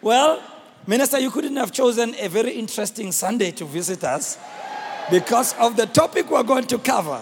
[0.00, 0.40] Well,
[0.86, 4.38] Minister, you couldn't have chosen a very interesting Sunday to visit us
[5.10, 7.20] because of the topic we're going to cover.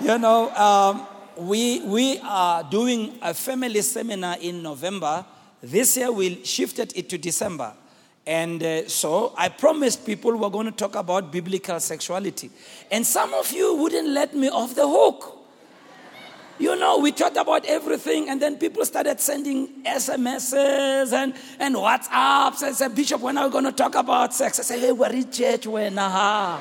[0.00, 5.24] You know, um, we, we are doing a family seminar in November.
[5.62, 7.72] This year we shifted it to December.
[8.26, 12.50] And uh, so I promised people we're going to talk about biblical sexuality.
[12.90, 15.37] And some of you wouldn't let me off the hook.
[16.58, 22.62] You know, we talked about everything, and then people started sending SMSs and, and WhatsApps.
[22.62, 24.58] I said, Bishop, when are we going to talk about sex?
[24.58, 25.96] I said, hey, we're in church, when?
[25.98, 26.60] Aha.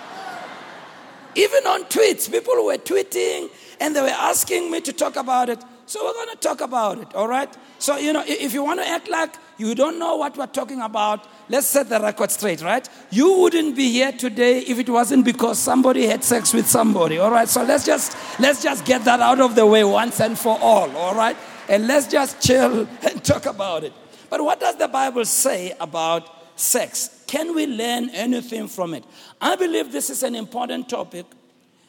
[1.36, 3.50] Even on tweets, people were tweeting
[3.80, 5.64] and they were asking me to talk about it.
[5.88, 7.48] So we're going to talk about it, all right?
[7.80, 10.82] So, you know, if you want to act like you don't know what we're talking
[10.82, 12.88] about, let's set the record straight, right?
[13.10, 17.32] You wouldn't be here today if it wasn't because somebody had sex with somebody, all
[17.32, 17.48] right?
[17.48, 20.94] So let's just let's just get that out of the way once and for all,
[20.98, 21.38] all right?
[21.70, 23.94] And let's just chill and talk about it.
[24.30, 27.24] But what does the Bible say about sex?
[27.28, 29.06] Can we learn anything from it?
[29.40, 31.28] I believe this is an important topic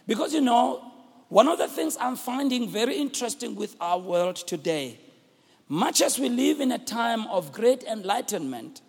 [0.07, 0.88] because you know,
[1.29, 4.98] one of the things I'm finding very interesting with our world today,
[5.69, 8.81] much as we live in a time of great enlightenment,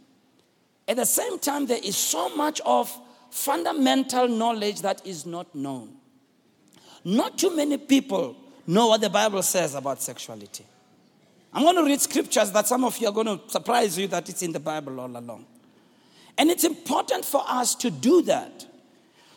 [0.88, 2.92] at the same time, there is so much of
[3.30, 5.94] fundamental knowledge that is not known.
[7.04, 10.66] Not too many people know what the Bible says about sexuality.
[11.54, 14.30] I'm going to read scriptures that some of you are going to surprise you that
[14.30, 15.46] it's in the Bible all along.
[16.40, 18.66] And it's important for us to do that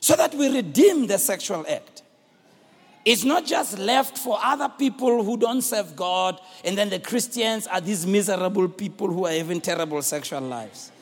[0.01, 1.92] so that we redeem the sexual act.
[3.05, 7.67] It's not just left for other people who don't serve God, and then the Christians
[7.67, 10.93] are these miserable people who are having terrible sexual lives.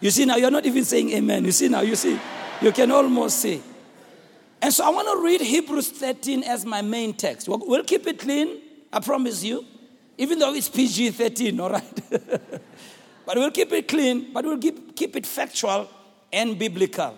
[0.00, 1.44] You see, now you're not even saying amen.
[1.44, 2.18] You see, now you see,
[2.60, 3.62] you can almost see.
[4.60, 7.48] And so I want to read Hebrews 13 as my main text.
[7.48, 8.60] We'll, we'll keep it clean,
[8.92, 9.64] I promise you,
[10.16, 12.10] even though it's PG 13, all right?
[12.10, 15.88] but we'll keep it clean, but we'll keep, keep it factual
[16.32, 17.16] and biblical.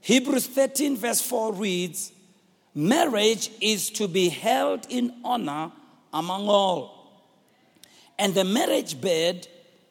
[0.00, 2.12] Hebrews 13, verse 4 reads,
[2.74, 5.70] Marriage is to be held in honor
[6.12, 7.24] among all,
[8.18, 9.46] and the marriage bed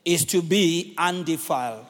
[0.06, 1.85] is to be undefiled.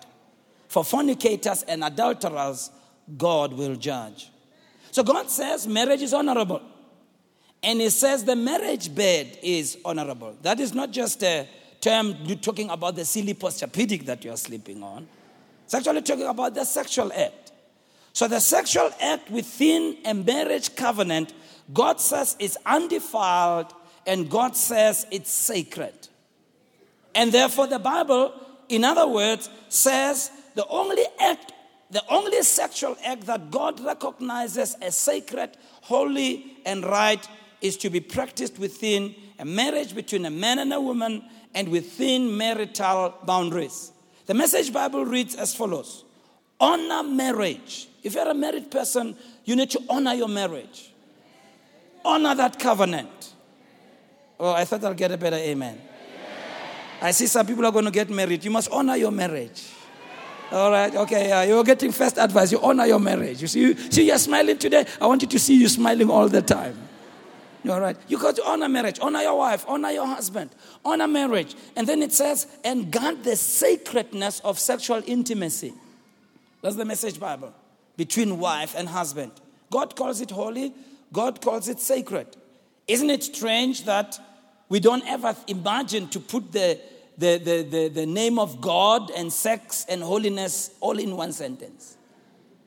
[0.68, 2.72] For fornicators and adulterers,
[3.18, 4.30] God will judge.
[4.92, 6.62] So God says marriage is honorable.
[7.62, 10.36] And He says the marriage bed is honorable.
[10.42, 11.48] That is not just a
[11.82, 15.08] term talking about the silly posturepedic that you are sleeping on.
[15.66, 17.43] It's actually talking about the sexual act.
[18.14, 21.34] So the sexual act within a marriage covenant,
[21.74, 23.74] God says is undefiled
[24.06, 25.94] and God says it's sacred.
[27.16, 28.34] And therefore, the Bible,
[28.70, 31.54] in other words, says the only act,
[31.90, 37.28] the only sexual act that God recognizes as sacred, holy, and right
[37.62, 41.24] is to be practiced within a marriage between a man and a woman
[41.56, 43.92] and within marital boundaries.
[44.28, 46.04] The message Bible reads as follows
[46.60, 49.16] Honor marriage if you're a married person,
[49.46, 50.92] you need to honor your marriage,
[52.04, 53.34] honor that covenant.
[54.40, 55.80] Oh, I thought I'll get a better amen.
[57.02, 58.44] I see some people are going to get married.
[58.44, 59.70] You must honor your marriage.
[60.52, 62.52] All right, okay, uh, you're getting first advice.
[62.52, 63.42] You honor your marriage.
[63.42, 64.86] You see, you, see, you're smiling today.
[65.02, 66.78] I want you to see you smiling all the time.
[67.70, 70.50] All right, you got to honor marriage, honor your wife, honor your husband,
[70.84, 71.56] honor marriage.
[71.78, 75.74] And then it says, and guard the sacredness of sexual intimacy.
[76.62, 77.54] That's the message Bible
[77.98, 79.32] between wife and husband.
[79.72, 80.74] God calls it holy,
[81.12, 82.28] God calls it sacred.
[82.88, 84.20] Isn't it strange that
[84.70, 86.80] we don't ever imagine to put the,
[87.18, 91.98] the, the, the, the name of God and sex and holiness all in one sentence?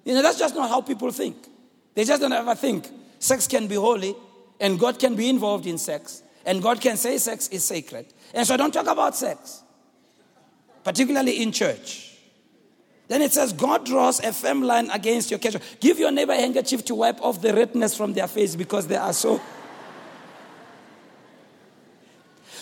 [0.05, 1.37] You know, that's just not how people think.
[1.95, 2.89] They just don't ever think
[3.19, 4.15] sex can be holy
[4.61, 8.07] and God can be involved in sex and God can say sex is sacred.
[8.33, 9.63] And so don't talk about sex,
[10.85, 12.06] particularly in church.
[13.09, 15.63] Then it says, God draws a firm line against your casual.
[15.79, 18.97] Give your neighbor a handkerchief to wipe off the redness from their face because they
[18.97, 19.41] are so.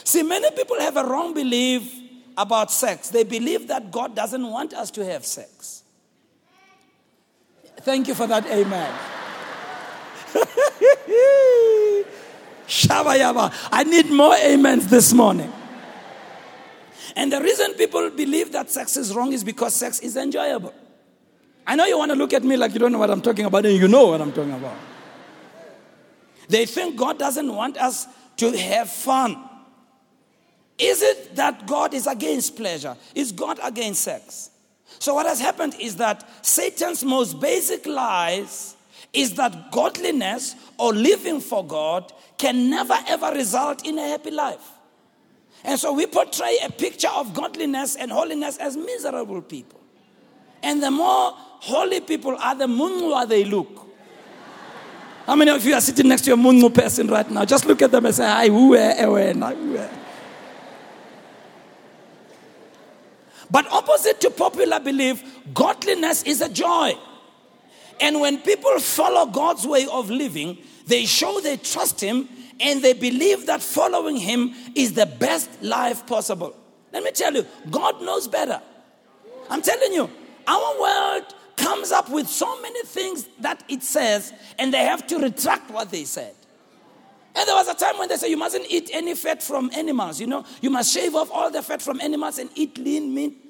[0.05, 1.91] See, many people have a wrong belief
[2.37, 3.09] about sex.
[3.09, 5.83] They believe that God doesn't want us to have sex.
[7.79, 8.95] Thank you for that, amen.
[12.67, 13.53] Shabayaba.
[13.71, 15.53] I need more amens this morning.
[17.17, 20.75] And the reason people believe that sex is wrong is because sex is enjoyable.
[21.67, 23.45] I know you want to look at me like you don't know what I'm talking
[23.47, 24.77] about, and you know what I'm talking about.
[26.49, 28.07] They think God doesn't want us
[28.37, 29.37] to have fun.
[30.79, 32.97] Is it that God is against pleasure?
[33.15, 34.51] Is God against sex?
[34.99, 38.75] So, what has happened is that Satan's most basic lies
[39.13, 44.74] is that godliness or living for God can never ever result in a happy life.
[45.65, 49.81] And so we portray a picture of godliness and holiness as miserable people.
[50.63, 53.81] And the more holy people are, the more they look.
[55.27, 57.47] How many of you are sitting next to a mungu person right now?
[57.47, 59.91] Just look at them and say, Hi, who are
[63.51, 65.23] But opposite to popular belief,
[65.55, 66.99] godliness is a joy.
[68.01, 72.29] And when people follow God's way of living, they show they trust Him
[72.61, 76.55] and they believe that following Him is the best life possible.
[76.93, 78.61] Let me tell you, God knows better.
[79.51, 80.11] I'm telling you,
[80.47, 85.19] our world comes up with so many things that it says, and they have to
[85.19, 86.35] retract what they said.
[87.37, 90.21] And there was a time when they said you mustn't eat any fat from animals,
[90.21, 93.44] you know, you must shave off all the fat from animals and eat lean meat.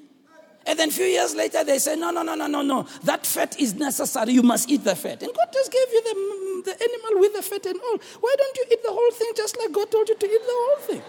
[0.67, 2.87] And then a few years later, they say, no, no, no, no, no, no.
[3.03, 4.33] That fat is necessary.
[4.33, 5.21] You must eat the fat.
[5.21, 7.97] And God just gave you the, the animal with the fat and all.
[8.19, 10.47] Why don't you eat the whole thing just like God told you to eat the
[10.47, 11.01] whole thing?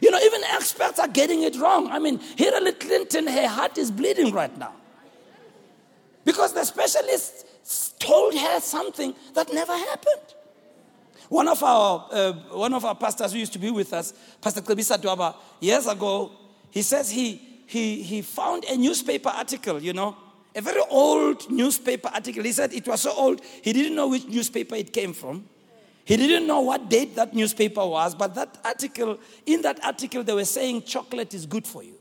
[0.00, 1.90] You know, even experts are getting it wrong.
[1.90, 4.72] I mean, Hillary Clinton, her heart is bleeding right now.
[6.24, 10.34] Because the specialists told her something that never happened.
[11.28, 14.60] One of our, uh, one of our pastors who used to be with us, Pastor
[14.60, 16.30] Klebisa Dwaba, years ago,
[16.70, 20.16] he says he, he, he found a newspaper article, you know,
[20.54, 22.42] a very old newspaper article.
[22.42, 25.44] He said it was so old, he didn't know which newspaper it came from.
[26.04, 30.32] He didn't know what date that newspaper was, but that article, in that article, they
[30.32, 31.94] were saying chocolate is good for you.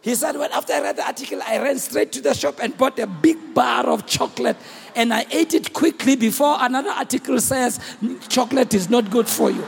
[0.00, 2.76] He said, Well, after I read the article, I ran straight to the shop and
[2.76, 4.56] bought a big bar of chocolate
[4.96, 7.80] and I ate it quickly before another article says
[8.28, 9.64] chocolate is not good for you.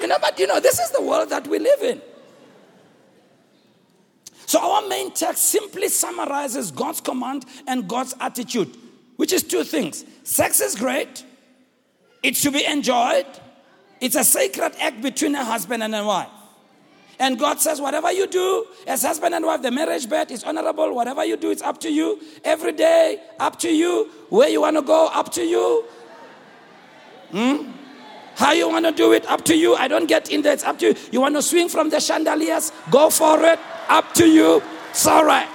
[0.00, 2.00] You know, but you know, this is the world that we live in.
[4.46, 8.76] So our main text simply summarizes God's command and God's attitude,
[9.16, 10.04] which is two things.
[10.22, 11.24] Sex is great,
[12.22, 13.26] it should be enjoyed,
[14.00, 16.28] it's a sacred act between a husband and a wife.
[17.18, 20.94] And God says, whatever you do as husband and wife, the marriage bed is honorable.
[20.94, 22.20] Whatever you do, it's up to you.
[22.44, 24.10] Every day, up to you.
[24.28, 25.84] Where you want to go, up to you.
[27.30, 27.72] Hmm?
[28.36, 29.74] How you want to do it, up to you.
[29.74, 30.94] I don't get in there, it's up to you.
[31.10, 34.62] You want to swing from the chandeliers, go for it, up to you.
[34.90, 35.48] It's all right.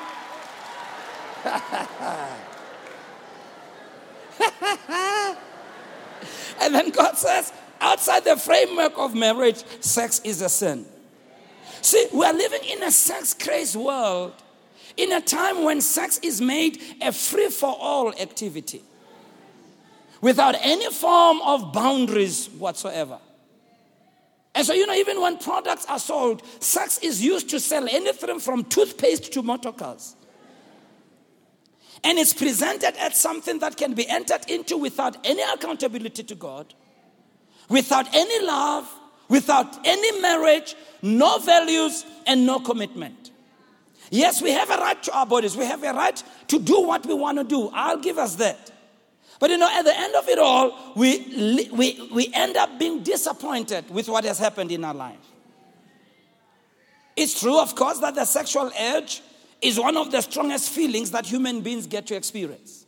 [6.59, 10.87] and then God says, outside the framework of marriage, sex is a sin.
[11.83, 14.33] See, we're living in a sex crazed world,
[14.97, 18.81] in a time when sex is made a free for all activity
[20.21, 23.19] without any form of boundaries whatsoever.
[24.53, 28.39] And so, you know, even when products are sold, sex is used to sell anything
[28.39, 30.15] from toothpaste to motor cars.
[32.03, 36.73] And it's presented as something that can be entered into without any accountability to God,
[37.69, 38.91] without any love,
[39.29, 43.31] without any marriage, no values, and no commitment.
[44.09, 45.55] Yes, we have a right to our bodies.
[45.55, 47.69] We have a right to do what we want to do.
[47.73, 48.71] I'll give us that.
[49.41, 53.01] But you know, at the end of it all, we, we, we end up being
[53.01, 55.17] disappointed with what has happened in our life.
[57.15, 59.23] It's true, of course, that the sexual urge
[59.59, 62.85] is one of the strongest feelings that human beings get to experience.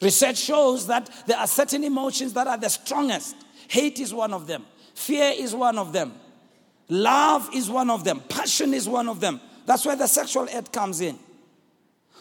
[0.00, 3.34] Research shows that there are certain emotions that are the strongest.
[3.66, 4.64] Hate is one of them.
[4.94, 6.12] Fear is one of them.
[6.88, 8.20] Love is one of them.
[8.28, 9.40] Passion is one of them.
[9.66, 11.18] That's where the sexual urge comes in.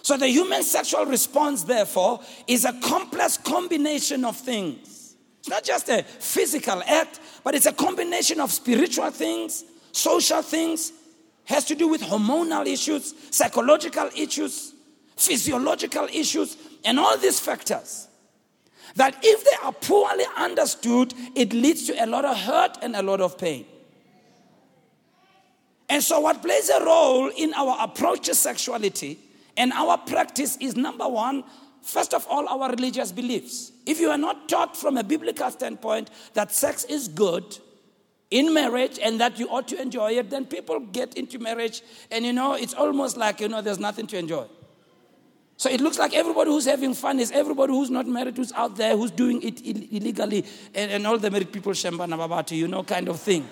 [0.02, 5.16] So the human sexual response, therefore, is a complex combination of things.
[5.40, 10.92] It's not just a physical act, but it's a combination of spiritual things, social things,
[11.46, 14.74] has to do with hormonal issues, psychological issues,
[15.16, 18.08] physiological issues, and all these factors
[18.96, 23.02] that if they are poorly understood, it leads to a lot of hurt and a
[23.02, 23.66] lot of pain.
[25.90, 29.20] And so, what plays a role in our approach to sexuality
[29.58, 31.44] and our practice is number one,
[31.82, 33.72] first of all, our religious beliefs.
[33.86, 37.58] If you are not taught from a biblical standpoint that sex is good
[38.30, 42.26] in marriage and that you ought to enjoy it, then people get into marriage and
[42.26, 44.46] you know, it's almost like, you know, there's nothing to enjoy.
[45.60, 48.76] So it looks like everybody who's having fun is everybody who's not married, who's out
[48.76, 50.46] there, who's doing it Ill- illegally,
[50.76, 53.50] and, and, all the married people, Shemba Nababati, you know, kind of thing.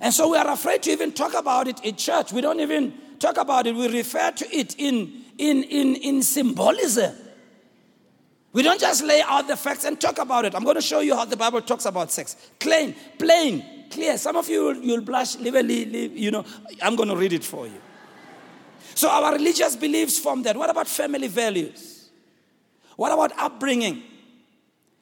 [0.00, 2.32] And so we are afraid to even talk about it in church.
[2.32, 7.14] We don't even talk about it, we refer to it in, in, in, in symbolism.
[8.52, 10.54] We don't just lay out the facts and talk about it.
[10.54, 12.34] I'm going to show you how the Bible talks about sex.
[12.58, 14.18] Plain, plain, clear.
[14.18, 16.44] Some of you, you'll blush, you know,
[16.82, 17.80] I'm going to read it for you.
[18.94, 20.56] So our religious beliefs from that.
[20.56, 22.10] What about family values?
[22.96, 24.02] What about upbringing?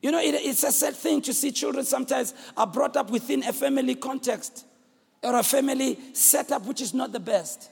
[0.03, 3.43] You know, it, it's a sad thing to see children sometimes are brought up within
[3.45, 4.67] a family context
[5.23, 7.71] or a family setup which is not the best.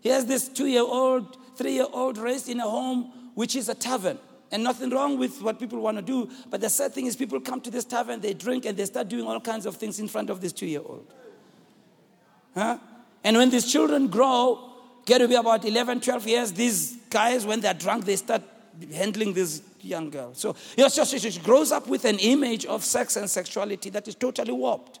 [0.00, 3.74] Here's this two year old, three year old raised in a home which is a
[3.74, 4.18] tavern.
[4.52, 6.30] And nothing wrong with what people want to do.
[6.48, 9.08] But the sad thing is, people come to this tavern, they drink, and they start
[9.08, 11.12] doing all kinds of things in front of this two year old.
[12.54, 12.78] Huh?
[13.24, 14.72] And when these children grow,
[15.06, 18.42] get to be about 11, 12 years, these guys, when they're drunk, they start
[18.92, 20.34] handling this young girl.
[20.34, 24.14] So yes, yes, she grows up with an image of sex and sexuality that is
[24.14, 25.00] totally warped.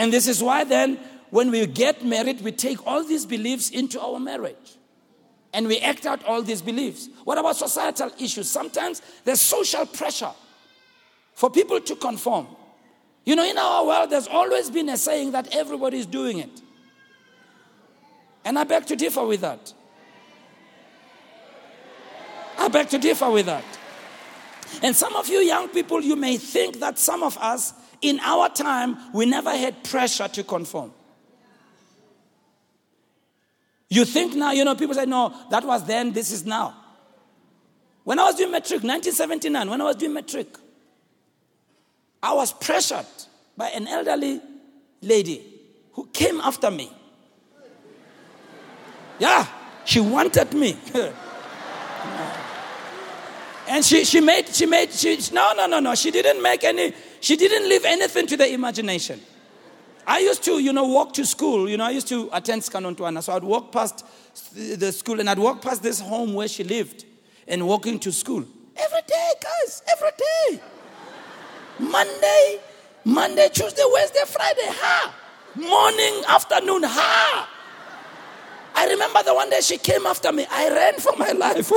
[0.00, 4.00] And this is why then, when we get married, we take all these beliefs into
[4.00, 4.78] our marriage.
[5.52, 7.10] And we act out all these beliefs.
[7.24, 8.50] What about societal issues?
[8.50, 10.30] Sometimes there's social pressure
[11.34, 12.46] for people to conform.
[13.26, 16.62] You know, in our world, there's always been a saying that everybody is doing it.
[18.46, 19.74] And I beg to differ with that.
[22.56, 23.64] I beg to differ with that.
[24.82, 28.48] And some of you young people, you may think that some of us, in our
[28.48, 30.92] time, we never had pressure to conform.
[33.88, 36.76] You think now, you know, people say, no, that was then, this is now.
[38.04, 40.48] When I was doing matric, 1979, when I was doing matric,
[42.22, 43.06] I was pressured
[43.56, 44.40] by an elderly
[45.02, 45.42] lady
[45.92, 46.90] who came after me.
[49.18, 49.46] Yeah,
[49.84, 50.78] she wanted me.
[53.68, 55.94] and she, she made, she made, she, no, no, no, no.
[55.94, 59.20] She didn't make any, she didn't leave anything to the imagination.
[60.06, 61.68] I used to, you know, walk to school.
[61.68, 63.22] You know, I used to attend Skanontuana.
[63.22, 64.04] So I'd walk past
[64.54, 67.04] the school and I'd walk past this home where she lived
[67.46, 68.44] and walking to school.
[68.76, 70.62] Every day, guys, every day.
[71.78, 72.60] Monday,
[73.04, 75.14] Monday, Tuesday, Wednesday, Friday, ha.
[75.54, 77.48] Morning, afternoon, ha.
[78.74, 80.46] I remember the one day she came after me.
[80.50, 81.70] I ran for my life.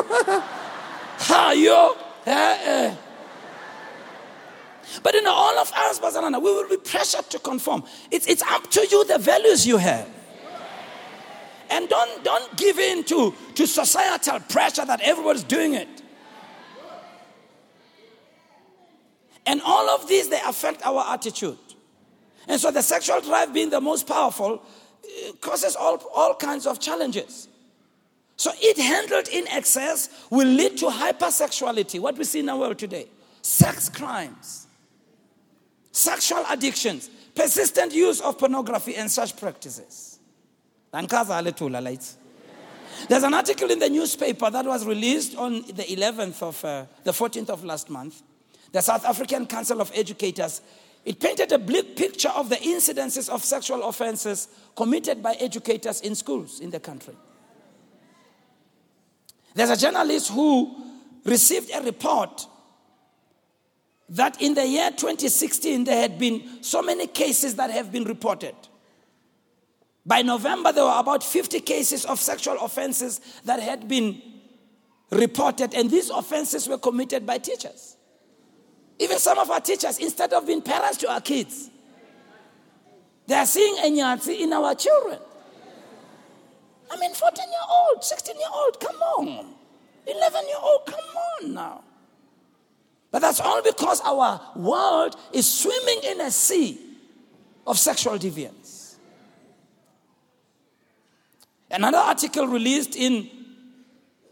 [1.19, 1.97] ha, yo.
[2.25, 2.95] Eh.
[5.01, 7.83] But in all of us, Bazalana, we will be pressured to conform.
[8.11, 10.09] It's, it's up to you the values you have.
[11.69, 15.87] And don't, don't give in to, to societal pressure that everybody's doing it.
[19.45, 21.57] And all of these, they affect our attitude.
[22.47, 26.79] And so the sexual drive being the most powerful uh, causes all, all kinds of
[26.79, 27.47] challenges.
[28.35, 32.79] So it handled in excess will lead to hypersexuality, what we see in our world
[32.79, 33.07] today.
[33.41, 34.67] Sex crimes,
[35.93, 40.19] sexual addictions, persistent use of pornography and such practices.
[40.91, 41.07] There's
[43.23, 47.49] an article in the newspaper that was released on the 11th of, uh, the 14th
[47.49, 48.21] of last month
[48.73, 50.61] the South African Council of Educators,
[51.05, 56.15] it painted a bleak picture of the incidences of sexual offenses committed by educators in
[56.15, 57.15] schools in the country.
[59.53, 60.75] There's a journalist who
[61.23, 62.47] received a report
[64.13, 68.55] that in the year 2016 there had been so many cases that have been reported.
[70.05, 74.21] By November, there were about 50 cases of sexual offenses that had been
[75.09, 77.97] reported, and these offenses were committed by teachers.
[78.99, 81.69] Even some of our teachers, instead of being parents to our kids,
[83.25, 85.19] they are seeing Enyatsi in our children.
[86.91, 89.53] I mean, 14 year old, 16 year old, come on.
[90.05, 91.83] 11 year old, come on now.
[93.13, 96.79] But that's all because our world is swimming in a sea
[97.67, 98.95] of sexual deviance.
[101.69, 103.29] Another article released in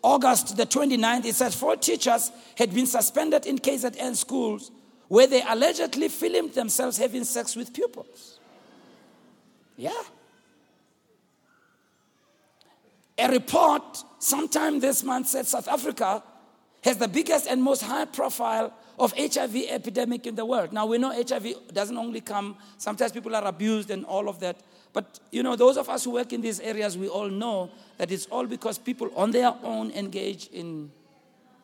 [0.02, 4.72] August the 29th, it says four teachers had been suspended in KZN schools
[5.10, 8.40] where they allegedly filmed themselves having sex with pupils.
[9.78, 9.92] Yeah.
[13.20, 16.24] A report sometime this month said South Africa
[16.82, 20.74] has the biggest and most high profile of HIV epidemic in the world.
[20.74, 24.58] Now we know HIV doesn't only come, sometimes people are abused and all of that.
[24.94, 28.12] But you know, those of us who work in these areas, we all know that
[28.12, 30.92] it's all because people on their own engage in,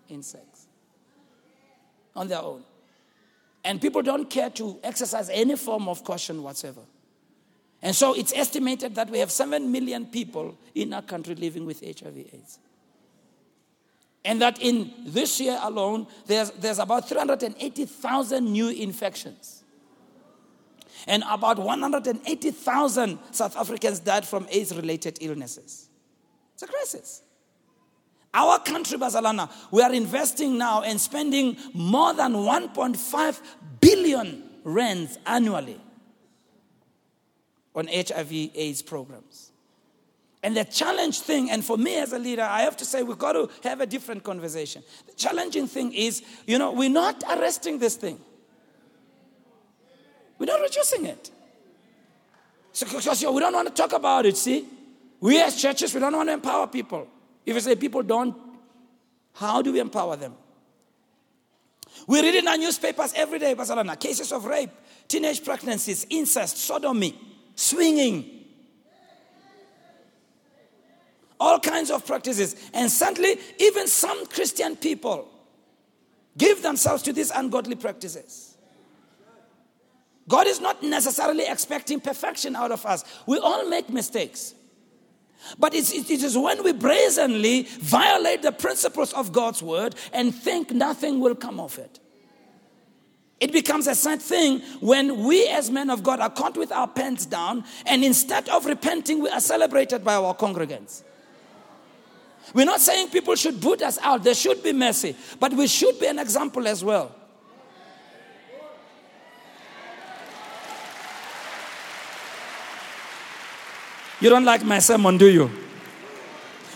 [0.10, 0.68] in sex.
[2.16, 2.64] On their own.
[3.64, 6.82] And people don't care to exercise any form of caution whatsoever.
[7.82, 11.82] And so it's estimated that we have 7 million people in our country living with
[11.82, 12.60] HIV AIDS.
[14.28, 19.64] And that in this year alone, there's, there's about 380,000 new infections.
[21.08, 25.88] And about 180,000 South Africans died from AIDS related illnesses.
[26.54, 27.22] It's a crisis.
[28.34, 33.42] Our country, Bazalana, we are investing now and spending more than 1.5
[33.80, 35.80] billion rands annually
[37.74, 39.47] on HIV AIDS programs.
[40.44, 43.18] And the challenge thing, and for me as a leader, I have to say we've
[43.18, 44.84] got to have a different conversation.
[45.08, 48.20] The challenging thing is, you know, we're not arresting this thing.
[50.38, 51.32] We're not reducing it.
[52.72, 54.68] So, because we don't want to talk about it, see?
[55.20, 57.08] We as churches, we don't want to empower people.
[57.44, 58.36] If you say people don't,
[59.34, 60.36] how do we empower them?
[62.06, 64.70] We read in our newspapers every day, Bazalana, cases of rape,
[65.08, 67.20] teenage pregnancies, incest, sodomy,
[67.56, 68.37] swinging,
[71.40, 72.56] all kinds of practices.
[72.74, 75.30] And sadly, even some Christian people
[76.38, 78.58] give themselves to these ungodly practices.
[80.28, 83.04] God is not necessarily expecting perfection out of us.
[83.26, 84.54] We all make mistakes.
[85.58, 90.72] But it's, it is when we brazenly violate the principles of God's word and think
[90.72, 92.00] nothing will come of it.
[93.40, 96.88] It becomes a sad thing when we, as men of God, are caught with our
[96.88, 101.04] pants down, and instead of repenting, we are celebrated by our congregants.
[102.54, 106.00] We're not saying people should boot us out, they should be mercy, but we should
[106.00, 107.14] be an example as well.
[114.20, 115.52] You don't like my sermon, do you?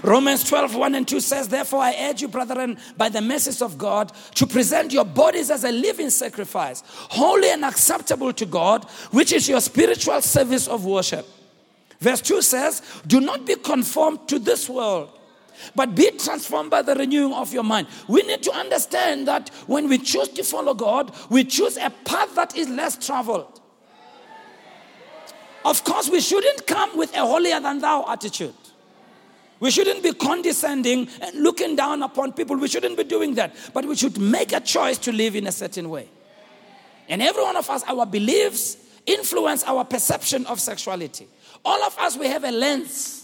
[0.03, 3.77] Romans 12, 1 and 2 says, Therefore, I urge you, brethren, by the mercies of
[3.77, 9.31] God, to present your bodies as a living sacrifice, holy and acceptable to God, which
[9.31, 11.27] is your spiritual service of worship.
[11.99, 15.09] Verse 2 says, Do not be conformed to this world,
[15.75, 17.87] but be transformed by the renewing of your mind.
[18.07, 22.35] We need to understand that when we choose to follow God, we choose a path
[22.35, 23.59] that is less traveled.
[25.63, 28.55] Of course, we shouldn't come with a holier than thou attitude.
[29.59, 32.57] We shouldn't be condescending and looking down upon people.
[32.57, 33.55] We shouldn't be doing that.
[33.73, 36.09] But we should make a choice to live in a certain way.
[37.07, 41.27] And every one of us, our beliefs influence our perception of sexuality.
[41.63, 43.20] All of us, we have a lens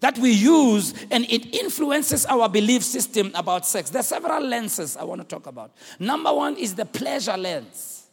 [0.00, 3.90] that we use and it influences our belief system about sex.
[3.90, 5.72] There are several lenses I want to talk about.
[5.98, 8.06] Number one is the pleasure lens.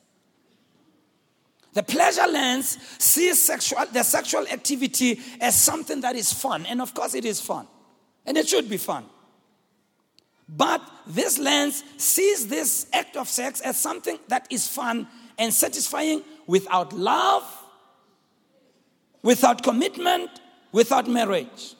[1.74, 6.66] The pleasure lens sees sexual, the sexual activity as something that is fun.
[6.66, 7.68] And of course, it is fun.
[8.26, 9.06] And it should be fun.
[10.50, 16.24] But this lens sees this act of sex as something that is fun and satisfying
[16.46, 17.44] without love,
[19.24, 20.30] without commitment,
[20.72, 21.76] without marriage.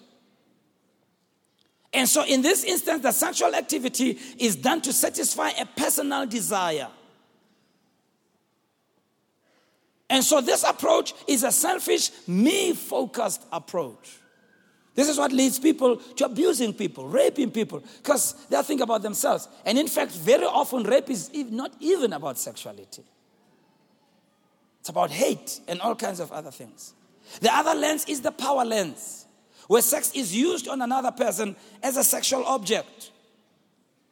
[1.94, 6.88] And so, in this instance, the sexual activity is done to satisfy a personal desire.
[10.10, 14.18] And so this approach is a selfish, me focused approach.
[14.94, 19.48] This is what leads people to abusing people, raping people, because they think about themselves.
[19.66, 23.04] And in fact, very often, rape is not even about sexuality,
[24.82, 26.94] it's about hate and all kinds of other things.
[27.40, 29.26] The other lens is the power lens,
[29.68, 33.12] where sex is used on another person as a sexual object,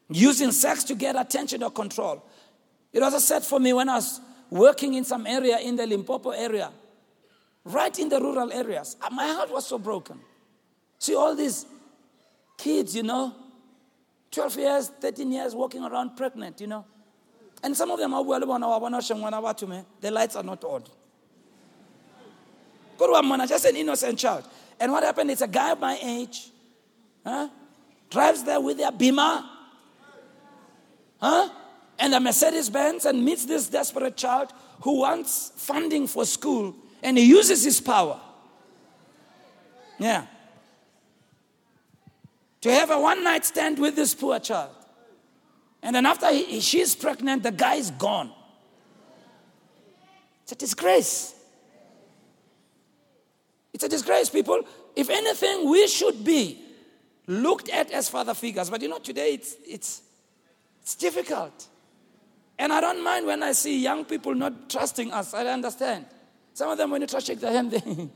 [0.09, 2.23] using sex to get attention or control.
[2.91, 5.85] It was a set for me when I was working in some area in the
[5.85, 6.71] Limpopo area,
[7.63, 8.95] right in the rural areas.
[9.01, 10.19] Uh, my heart was so broken.
[10.97, 11.65] See all these
[12.57, 13.33] kids, you know,
[14.31, 16.85] 12 years, 13 years, walking around pregnant, you know.
[17.63, 20.83] And some of them are well the lights are not on.
[23.47, 24.45] Just an innocent child.
[24.79, 26.49] And what happened is a guy of my age
[27.25, 27.49] huh,
[28.09, 29.43] drives there with their beamer.
[31.21, 31.49] Huh?
[31.99, 37.17] and a Mercedes Benz and meets this desperate child who wants funding for school and
[37.17, 38.19] he uses his power.
[39.99, 40.25] Yeah.
[42.61, 44.71] To have a one night stand with this poor child.
[45.83, 48.31] And then after he, she's pregnant, the guy is gone.
[50.43, 51.35] It's a disgrace.
[53.79, 54.61] It's a disgrace, people.
[54.93, 56.61] If anything, we should be
[57.27, 58.69] looked at as father figures.
[58.69, 60.01] But you know, today it's, it's,
[60.81, 61.65] it's difficult.
[62.57, 65.33] And I don't mind when I see young people not trusting us.
[65.33, 66.07] I understand.
[66.53, 67.81] Some of them, when you try to shake their hand, they.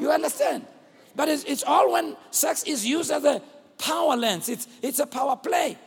[0.00, 0.66] you understand?
[1.14, 3.40] But it's, it's all when sex is used as a
[3.78, 5.78] power lens, it's, it's a power play.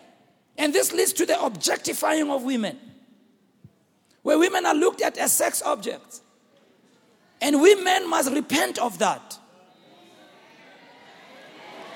[0.58, 2.80] And this leads to the objectifying of women,
[4.28, 6.22] where women are looked at as sex objects.
[7.40, 9.40] And we men must repent of that.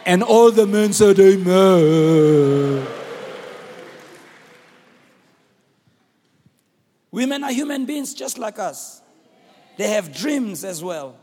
[0.06, 2.88] And all the men said, Amen.
[7.12, 9.02] Women are human beings just like us.
[9.76, 11.18] They have dreams as well.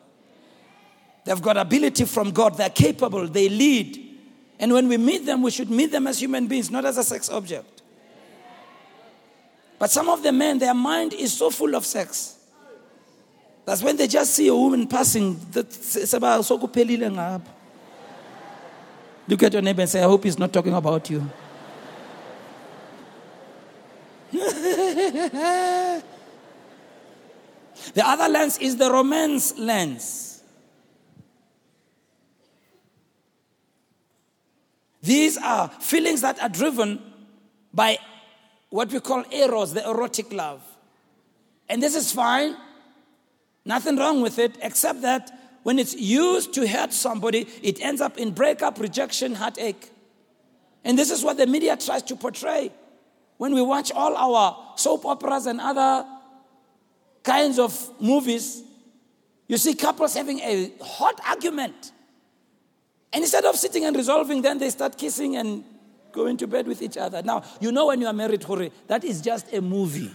[1.25, 2.59] They've got ability from God.
[2.59, 3.27] They're capable.
[3.27, 4.19] They lead.
[4.59, 7.03] And when we meet them, we should meet them as human beings, not as a
[7.03, 7.78] sex object.
[9.79, 12.37] But some of the men, their mind is so full of sex
[13.65, 15.39] That's when they just see a woman passing.
[19.29, 21.31] Look at your neighbor and say, I hope he's not talking about you.
[24.33, 26.03] the
[27.99, 30.43] other lens is the romance lens.
[35.03, 37.03] These are feelings that are driven
[37.73, 37.99] by
[38.71, 40.63] what we call eros, the erotic love.
[41.69, 42.57] And this is fine.
[43.65, 45.31] Nothing wrong with it, except that
[45.63, 49.91] when it's used to hurt somebody, it ends up in breakup, rejection, heartache.
[50.85, 52.73] And this is what the media tries to portray.
[53.37, 56.07] When we watch all our soap operas and other
[57.23, 58.63] kinds of movies,
[59.47, 61.93] you see couples having a hot argument.
[63.13, 65.65] And instead of sitting and resolving, then they start kissing and
[66.19, 67.23] going to bed with each other.
[67.23, 70.11] Now, you know when you are married, Hore, that is just a movie.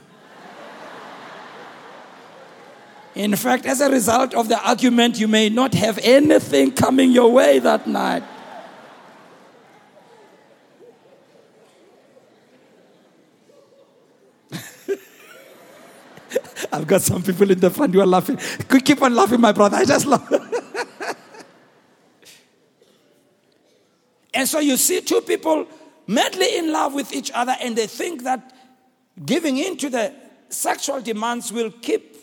[3.16, 7.32] In fact, as a result of the argument, you may not have anything coming your
[7.32, 8.24] way that night.
[16.72, 18.39] I've got some people in the front who are laughing.
[18.84, 19.78] Keep on laughing, my brother.
[19.78, 20.28] I just love.
[24.34, 25.68] and so you see two people
[26.08, 28.54] madly in love with each other, and they think that
[29.26, 30.13] giving in to the
[30.50, 32.16] sexual demands will keep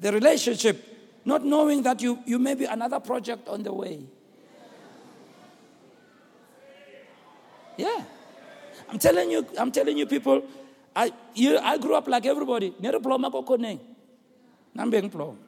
[0.00, 0.82] the relationship,
[1.24, 4.00] not knowing that you, you may be another project on the way.
[7.76, 8.04] Yeah.
[8.90, 10.42] I'm telling you, I'm telling you people,
[10.94, 12.74] I, you, I grew up like everybody.
[12.78, 13.80] Nero ploma ko koneng.
[14.76, 15.38] Nambeng plom.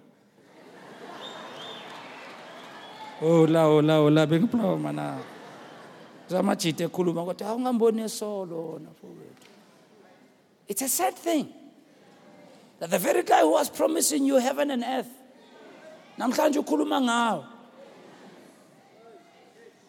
[3.21, 5.19] Ola, oh, ola, oh, ola, oh, beng ploma na.
[6.29, 8.91] Zama chite kuluma ko ta ngambone solo na
[10.67, 11.53] It's a sad thing.
[12.79, 15.11] That the very guy who was promising you heaven and earth,
[16.19, 17.47] namhlanje ukhuluma ngawo.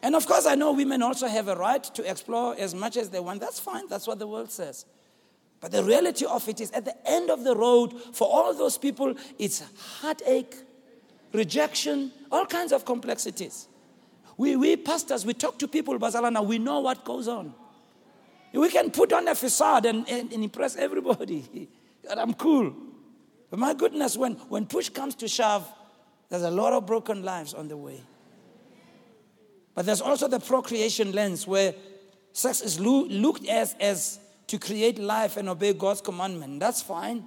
[0.02, 3.10] And of course, I know women also have a right to explore as much as
[3.10, 3.42] they want.
[3.42, 3.88] That's fine.
[3.88, 4.86] That's what the world says.
[5.60, 8.78] But the reality of it is, at the end of the road, for all those
[8.78, 9.64] people, it's
[10.02, 10.56] heartache,
[11.34, 13.68] rejection, all kinds of complexities.
[14.38, 17.54] We, we pastors, we talk to people, Bazalana, we know what goes on.
[18.54, 21.70] We can put on a facade and, and, and impress everybody.
[22.10, 22.74] I'm cool.
[23.50, 25.70] But my goodness, when, when push comes to shove,
[26.30, 28.02] there's a lot of broken lives on the way.
[29.74, 31.74] But there's also the procreation lens where
[32.32, 36.60] sex is lo- looked as, as to create life and obey God's commandment.
[36.60, 37.26] That's fine,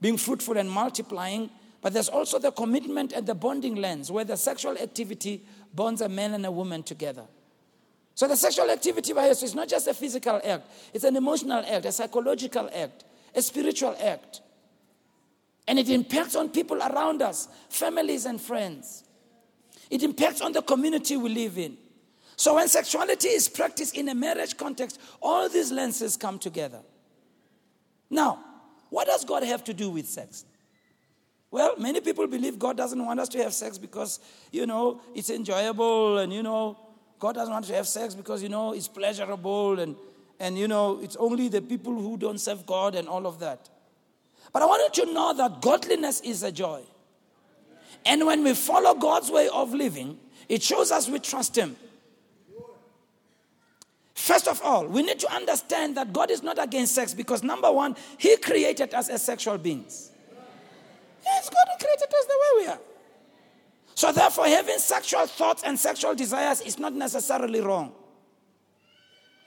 [0.00, 1.50] being fruitful and multiplying.
[1.80, 6.08] But there's also the commitment and the bonding lens where the sexual activity bonds a
[6.08, 7.24] man and a woman together.
[8.14, 11.64] So the sexual activity by us is not just a physical act, it's an emotional
[11.66, 13.04] act, a psychological act
[13.36, 14.40] a spiritual act.
[15.68, 19.04] And it impacts on people around us, families and friends.
[19.90, 21.76] It impacts on the community we live in.
[22.36, 26.80] So when sexuality is practiced in a marriage context, all these lenses come together.
[28.10, 28.42] Now,
[28.90, 30.44] what does God have to do with sex?
[31.50, 34.20] Well, many people believe God doesn't want us to have sex because,
[34.52, 36.76] you know, it's enjoyable and, you know,
[37.18, 39.96] God doesn't want to have sex because, you know, it's pleasurable and
[40.38, 43.68] and you know, it's only the people who don't serve God and all of that.
[44.52, 46.82] But I wanted to know that godliness is a joy.
[48.04, 51.76] And when we follow God's way of living, it shows us we trust Him.
[54.14, 57.70] First of all, we need to understand that God is not against sex because number
[57.70, 60.10] one, He created us as sexual beings.
[61.26, 62.80] Yes, God created us the way we are.
[63.94, 67.92] So, therefore, having sexual thoughts and sexual desires is not necessarily wrong.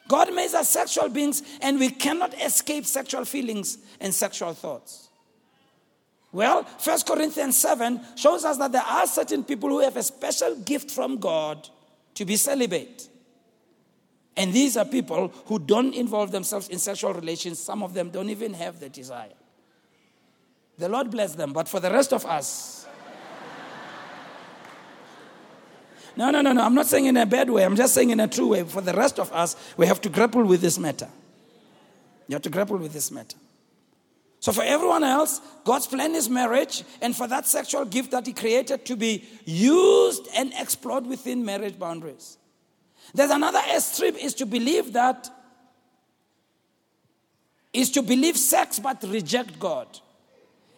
[0.08, 5.10] God made us sexual beings, and we cannot escape sexual feelings and sexual thoughts.
[6.32, 10.56] Well, 1 Corinthians 7 shows us that there are certain people who have a special
[10.56, 11.70] gift from God
[12.16, 13.08] to be celibate.
[14.36, 17.60] And these are people who don't involve themselves in sexual relations.
[17.60, 19.34] Some of them don't even have the desire.
[20.80, 22.80] The Lord bless them, but for the rest of us,
[26.16, 26.66] No, no, no, no.
[26.66, 27.64] I'm not saying in a bad way.
[27.64, 28.64] I'm just saying in a true way.
[28.66, 31.08] For the rest of us, we have to grapple with this matter.
[32.28, 33.38] You have to grapple with this matter.
[34.42, 38.34] So, for everyone else, God's plan is marriage, and for that sexual gift that He
[38.34, 42.38] created to be used and explored within marriage boundaries.
[43.14, 45.30] There's another extreme is to believe that,
[47.72, 49.88] is to believe sex but reject God.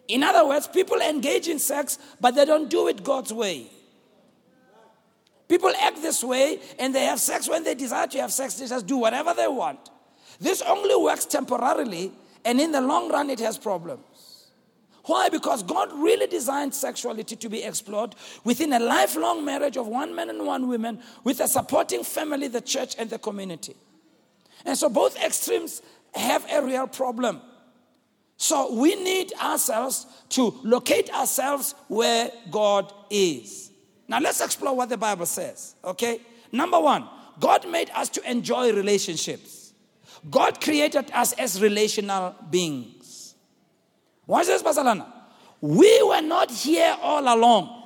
[0.08, 3.66] In other words, people engage in sex, but they don't do it God's way.
[5.48, 8.66] People act this way and they have sex when they desire to have sex, they
[8.66, 9.90] just do whatever they want.
[10.40, 12.10] This only works temporarily,
[12.44, 14.48] and in the long run, it has problems.
[15.04, 15.28] Why?
[15.28, 20.30] Because God really designed sexuality to be explored within a lifelong marriage of one man
[20.30, 23.74] and one woman with a supporting family, the church, and the community.
[24.64, 25.82] And so both extremes
[26.14, 27.40] have a real problem.
[28.42, 33.70] So we need ourselves to locate ourselves where God is.
[34.08, 36.20] Now let's explore what the Bible says, okay?
[36.50, 39.72] Number one, God made us to enjoy relationships.
[40.28, 43.36] God created us as relational beings.
[44.26, 45.06] Watch this, Basalana.
[45.60, 47.80] We were not here all along.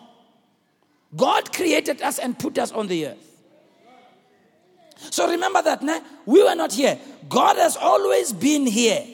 [1.14, 3.42] God created us and put us on the earth.
[5.11, 6.03] So remember that, né?
[6.25, 6.99] we were not here.
[7.29, 9.07] God has always been here.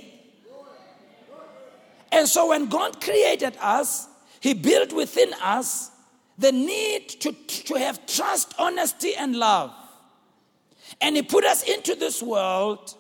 [2.12, 4.06] And so when God created us,
[4.40, 5.90] He built within us
[6.38, 9.72] the need to, to have trust, honesty, and love.
[11.00, 12.94] And He put us into this world,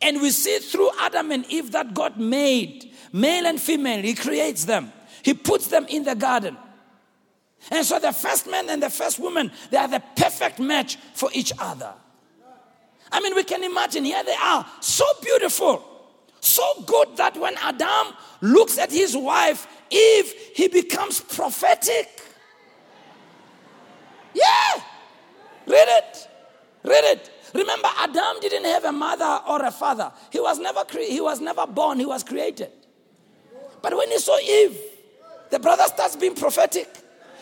[0.00, 4.00] and we see through Adam and Eve that God made male and female.
[4.00, 6.56] He creates them, He puts them in the garden.
[7.70, 11.30] And so the first man and the first woman, they are the perfect match for
[11.32, 11.92] each other.
[13.10, 15.84] I mean, we can imagine here they are, so beautiful,
[16.42, 22.20] so good that when Adam looks at his wife, Eve, he becomes prophetic.
[24.34, 24.82] Yeah,
[25.66, 26.28] read it,
[26.82, 27.30] read it.
[27.54, 30.10] Remember, Adam didn't have a mother or a father.
[30.30, 32.00] He was never cre- he was never born.
[32.00, 32.70] He was created.
[33.80, 34.78] But when he saw Eve,
[35.50, 36.88] the brother starts being prophetic.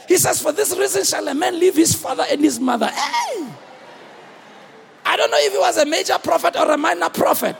[0.08, 3.46] He says, "For this reason shall a man leave his father and his mother." Hey!
[5.06, 7.56] I don't know if he was a major prophet or a minor prophet.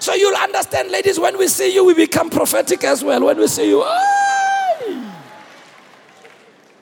[0.00, 3.22] So you'll understand, ladies, when we see you, we become prophetic as well.
[3.22, 3.84] When we see you,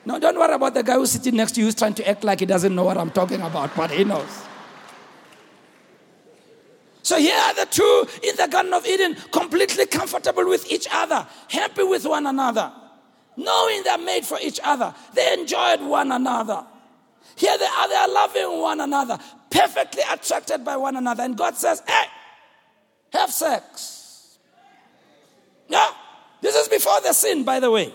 [0.05, 2.23] no, don't worry about the guy who's sitting next to you who's trying to act
[2.23, 4.45] like he doesn't know what I'm talking about, but he knows.
[7.03, 11.27] So here are the two in the Garden of Eden, completely comfortable with each other,
[11.49, 12.71] happy with one another,
[13.35, 14.95] knowing they're made for each other.
[15.13, 16.65] They enjoyed one another.
[17.35, 19.17] Here they are, they are loving one another,
[19.49, 21.23] perfectly attracted by one another.
[21.23, 22.05] And God says, hey,
[23.11, 24.37] have sex.
[25.67, 25.91] Yeah,
[26.41, 27.93] this is before the sin, by the way.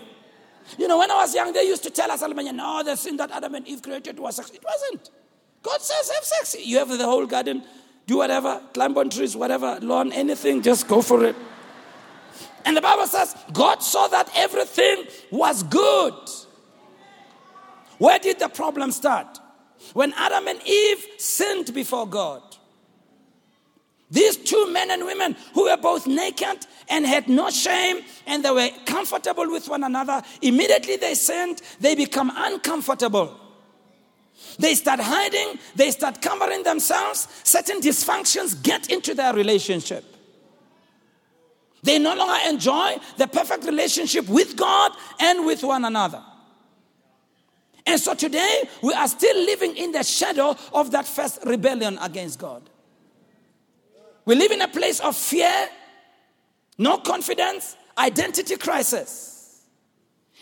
[0.79, 3.31] You know, when I was young, they used to tell us, no, the sin that
[3.31, 4.51] Adam and Eve created was sex.
[4.51, 5.11] It wasn't.
[5.63, 6.57] God says, have sex.
[6.65, 7.65] You have the whole garden,
[8.07, 11.37] do whatever, climb on trees, whatever, lawn, anything, just go for it.
[12.65, 16.15] And the Bible says, God saw that everything was good.
[17.99, 19.39] Where did the problem start?
[19.93, 22.43] When Adam and Eve sinned before God.
[24.11, 28.51] These two men and women who were both naked and had no shame and they
[28.51, 33.41] were comfortable with one another, immediately they sinned, they become uncomfortable.
[34.59, 40.05] They start hiding, they start covering themselves, certain dysfunctions get into their relationship.
[41.83, 46.23] They no longer enjoy the perfect relationship with God and with one another.
[47.87, 52.39] And so today, we are still living in the shadow of that first rebellion against
[52.39, 52.63] God.
[54.25, 55.69] We live in a place of fear,
[56.79, 59.63] no confidence, identity crisis.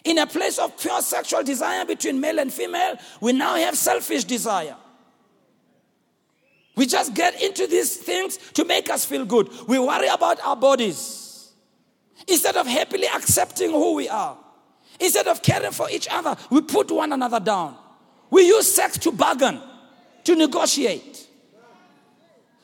[0.05, 4.25] In a place of pure sexual desire between male and female, we now have selfish
[4.25, 4.77] desire.
[6.75, 9.49] We just get into these things to make us feel good.
[9.69, 11.53] We worry about our bodies
[12.27, 14.39] instead of happily accepting who we are.
[14.99, 17.77] Instead of caring for each other, we put one another down.
[18.31, 19.61] We use sex to bargain,
[20.25, 21.22] to negotiate.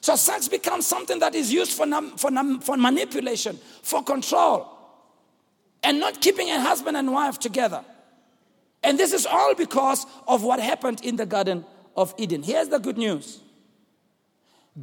[0.00, 2.30] So sex becomes something that is used for, for,
[2.60, 4.68] for manipulation, for control,
[5.82, 7.84] and not keeping a husband and wife together.
[8.82, 11.64] And this is all because of what happened in the Garden
[11.96, 12.42] of Eden.
[12.42, 13.40] Here's the good news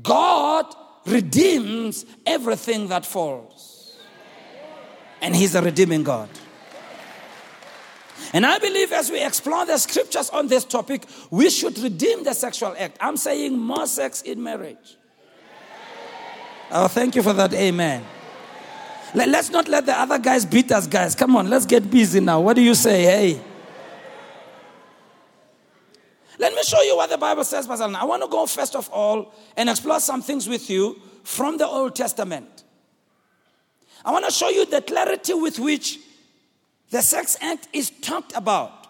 [0.02, 0.66] God
[1.06, 3.98] redeems everything that falls,
[5.22, 6.30] and He's a redeeming God.
[8.34, 12.34] And I believe as we explore the scriptures on this topic, we should redeem the
[12.34, 12.98] sexual act.
[13.00, 14.98] I'm saying more sex in marriage.
[16.72, 17.54] Oh, thank you for that.
[17.54, 18.04] Amen.
[19.14, 21.16] Let's not let the other guys beat us, guys.
[21.16, 22.42] Come on, let's get busy now.
[22.42, 23.04] What do you say?
[23.04, 23.42] Hey.
[26.38, 27.86] Let me show you what the Bible says, Pastor.
[27.96, 31.66] I want to go first of all and explore some things with you from the
[31.66, 32.64] Old Testament.
[34.04, 36.00] I want to show you the clarity with which
[36.90, 38.88] the sex act is talked about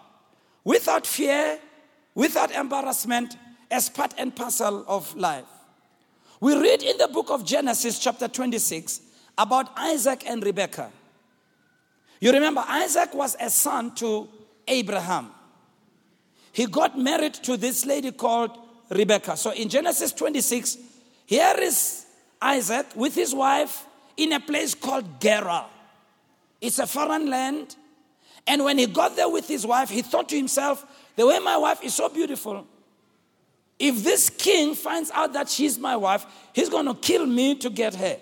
[0.64, 1.58] without fear,
[2.14, 3.36] without embarrassment,
[3.70, 5.44] as part and parcel of life.
[6.40, 9.00] We read in the book of Genesis, chapter 26,
[9.38, 10.90] about Isaac and Rebekah.
[12.20, 14.28] You remember, Isaac was a son to
[14.66, 15.30] Abraham.
[16.52, 18.56] He got married to this lady called
[18.90, 19.36] Rebekah.
[19.36, 20.78] So in Genesis 26,
[21.26, 22.06] here is
[22.40, 23.84] Isaac with his wife
[24.16, 25.66] in a place called Gerar.
[26.60, 27.76] It's a foreign land.
[28.46, 31.56] And when he got there with his wife, he thought to himself, the way my
[31.56, 32.66] wife is so beautiful,
[33.78, 37.70] if this king finds out that she's my wife, he's going to kill me to
[37.70, 38.16] get her.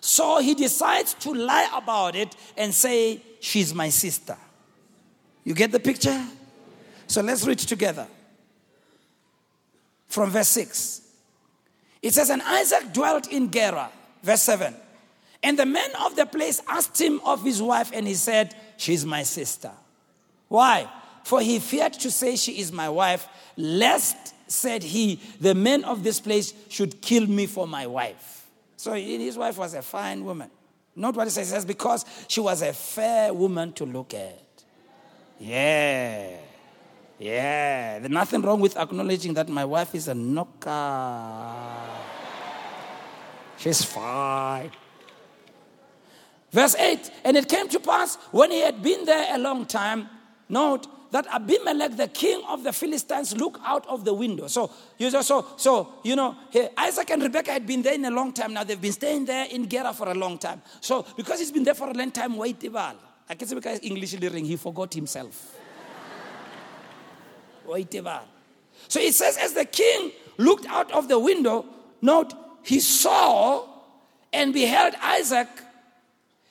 [0.00, 4.36] So he decides to lie about it and say, She's my sister.
[5.44, 6.24] You get the picture?
[7.06, 8.06] So let's read together
[10.08, 11.02] from verse 6.
[12.02, 13.90] It says, And Isaac dwelt in Gerar,
[14.22, 14.74] verse 7.
[15.42, 19.04] And the men of the place asked him of his wife, and he said, She's
[19.04, 19.70] my sister.
[20.48, 20.88] Why?
[21.28, 24.16] For he feared to say, She is my wife, lest,
[24.50, 28.48] said he, the men of this place should kill me for my wife.
[28.78, 30.50] So his wife was a fine woman.
[30.96, 34.42] Not what it says, says because she was a fair woman to look at.
[35.38, 36.30] Yeah.
[37.18, 37.98] Yeah.
[37.98, 41.54] There's nothing wrong with acknowledging that my wife is a knocker.
[43.58, 44.70] She's fine.
[46.50, 50.08] Verse 8 And it came to pass when he had been there a long time,
[50.48, 54.46] note that Abimelech, the king of the Philistines, looked out of the window.
[54.46, 56.36] So, you know, so, so you know,
[56.76, 58.64] Isaac and Rebecca had been there in a long time now.
[58.64, 60.62] They've been staying there in Gerar for a long time.
[60.80, 62.62] So, because he's been there for a long time, wait,
[63.28, 65.54] I can because English learning, he forgot himself.
[67.66, 67.92] wait,
[68.88, 71.66] So it says, as the king looked out of the window,
[72.00, 73.66] note, he saw
[74.32, 75.48] and beheld Isaac.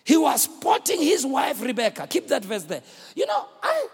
[0.03, 2.07] He was spotting his wife Rebecca.
[2.07, 2.81] Keep that verse there.
[3.15, 3.87] You know, I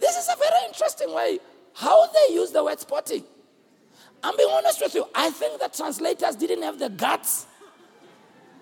[0.00, 1.38] this is a very interesting way
[1.74, 3.24] how they use the word spotting.
[4.22, 5.06] I'm being honest with you.
[5.14, 7.46] I think the translators didn't have the guts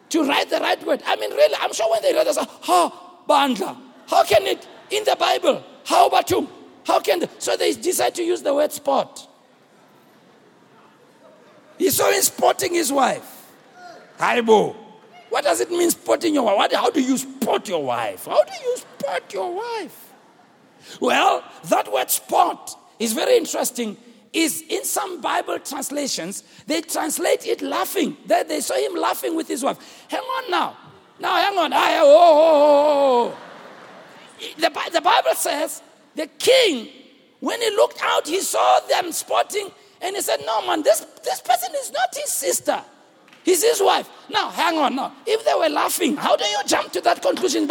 [0.08, 1.02] to write the right word.
[1.06, 3.76] I mean, really, I'm sure when they read this, oh, bandla.
[4.08, 5.62] How can it in the Bible?
[5.84, 6.48] How about you?
[6.84, 7.28] How can they?
[7.38, 9.28] so they decide to use the word spot?
[11.78, 13.50] He saw him spotting his wife.
[14.18, 14.76] Haibo.
[15.30, 16.72] What does it mean spotting your wife?
[16.72, 18.26] How do you spot your wife?
[18.26, 20.01] How do you spot your wife?
[21.00, 23.96] Well, that word spot is very interesting.
[24.32, 28.16] Is in some Bible translations, they translate it laughing.
[28.24, 30.06] They, they saw him laughing with his wife.
[30.08, 30.76] Hang on now.
[31.20, 31.72] Now, hang on.
[31.72, 34.52] I, oh, oh, oh, oh.
[34.58, 35.82] The, the Bible says
[36.14, 36.88] the king,
[37.40, 41.40] when he looked out, he saw them spotting and he said, No, man, this, this
[41.40, 42.82] person is not his sister.
[43.44, 44.08] He's his wife.
[44.30, 45.12] Now, hang on now.
[45.26, 47.66] If they were laughing, how do you jump to that conclusion,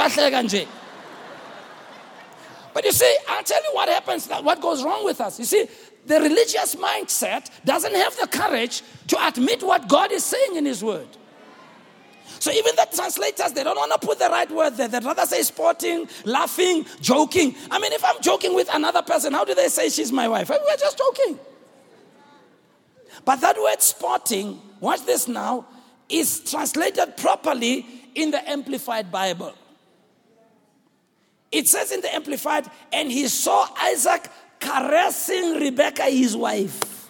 [2.73, 5.39] but you see, I'll tell you what happens, what goes wrong with us.
[5.39, 5.67] You see,
[6.05, 10.83] the religious mindset doesn't have the courage to admit what God is saying in His
[10.83, 11.07] Word.
[12.39, 14.87] So even the translators, they don't want to put the right word there.
[14.87, 17.53] They'd rather say sporting, laughing, joking.
[17.69, 20.49] I mean, if I'm joking with another person, how do they say she's my wife?
[20.49, 21.37] We're just joking.
[23.25, 25.67] But that word sporting, watch this now,
[26.09, 29.53] is translated properly in the Amplified Bible.
[31.51, 37.09] It says in the Amplified, and he saw Isaac caressing Rebecca, his wife.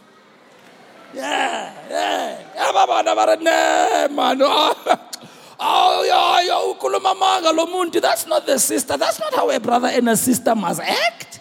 [1.13, 2.37] Yeah, yeah.
[5.59, 6.03] Oh,
[8.01, 8.97] That's not the sister.
[8.97, 11.39] That's not how a brother and a sister must act.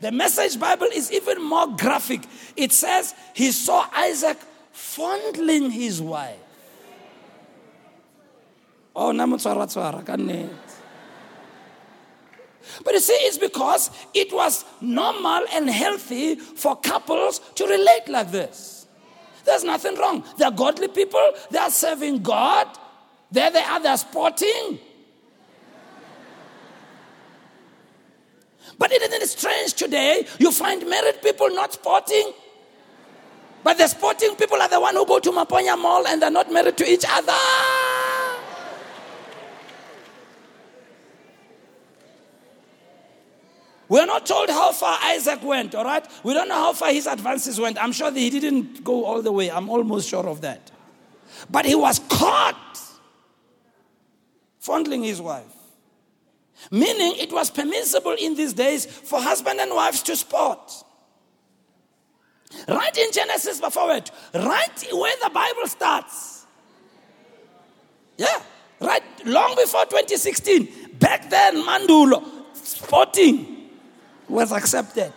[0.00, 2.22] The message Bible is even more graphic.
[2.56, 4.38] It says he saw Isaac
[4.72, 6.38] fondling his wife.
[8.94, 10.48] Oh, namutswara tswara kanne.
[12.84, 18.30] But you see, it's because it was normal and healthy for couples to relate like
[18.30, 18.86] this.
[19.44, 20.24] There's nothing wrong.
[20.38, 22.66] They're godly people, they're serving God,
[23.30, 24.78] there they are, they're sporting.
[28.78, 30.26] But isn't it strange today?
[30.38, 32.32] You find married people not sporting.
[33.62, 36.52] But the sporting people are the one who go to Maponya Mall and they're not
[36.52, 37.32] married to each other.
[43.94, 46.04] We're not told how far Isaac went, all right?
[46.24, 47.80] We don't know how far his advances went.
[47.80, 49.52] I'm sure that he didn't go all the way.
[49.52, 50.72] I'm almost sure of that.
[51.48, 52.80] But he was caught
[54.58, 55.44] fondling his wife.
[56.72, 60.72] Meaning it was permissible in these days for husband and wives to sport.
[62.66, 66.46] Right in Genesis before it, right where the Bible starts.
[68.18, 68.42] Yeah,
[68.80, 70.94] right long before 2016.
[70.98, 72.24] Back then, Mandulo,
[72.54, 73.53] sporting
[74.34, 75.12] was accepted.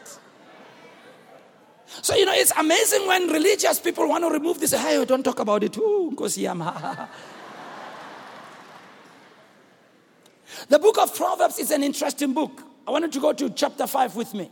[2.01, 4.74] So, you know, it's amazing when religious people want to remove this.
[4.74, 5.76] Hey, don't talk about it.
[5.78, 6.11] Ooh,
[10.70, 12.61] the book of Proverbs is an interesting book.
[12.88, 14.51] I wanted to go to chapter 5 with me.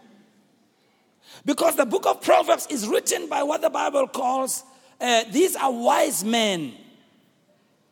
[1.46, 4.64] Because the book of Proverbs is written by what the Bible calls
[5.00, 6.74] uh, these are wise men.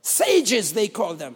[0.01, 1.35] Sages, they call them.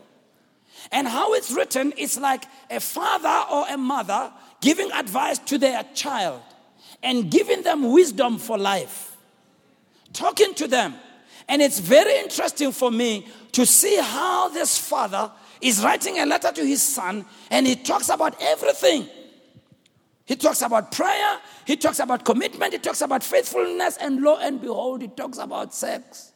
[0.92, 4.32] And how it's written, it's like a father or a mother
[4.62, 6.42] giving advice to their child
[7.04, 9.16] and giving them wisdom for life,
[10.14, 10.96] talking to them.
[11.48, 15.32] And it's very interesting for me to see how this father
[15.62, 19.08] is writing a letter to his son and he talks about everything.
[20.26, 24.60] He talks about prayer, he talks about commitment, he talks about faithfulness, and lo and
[24.60, 26.34] behold, he talks about sex.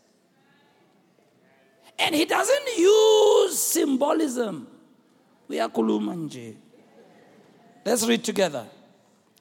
[1.99, 4.67] And he doesn't use symbolism.
[5.49, 6.55] We are kulumanje.
[7.83, 8.65] Let's read together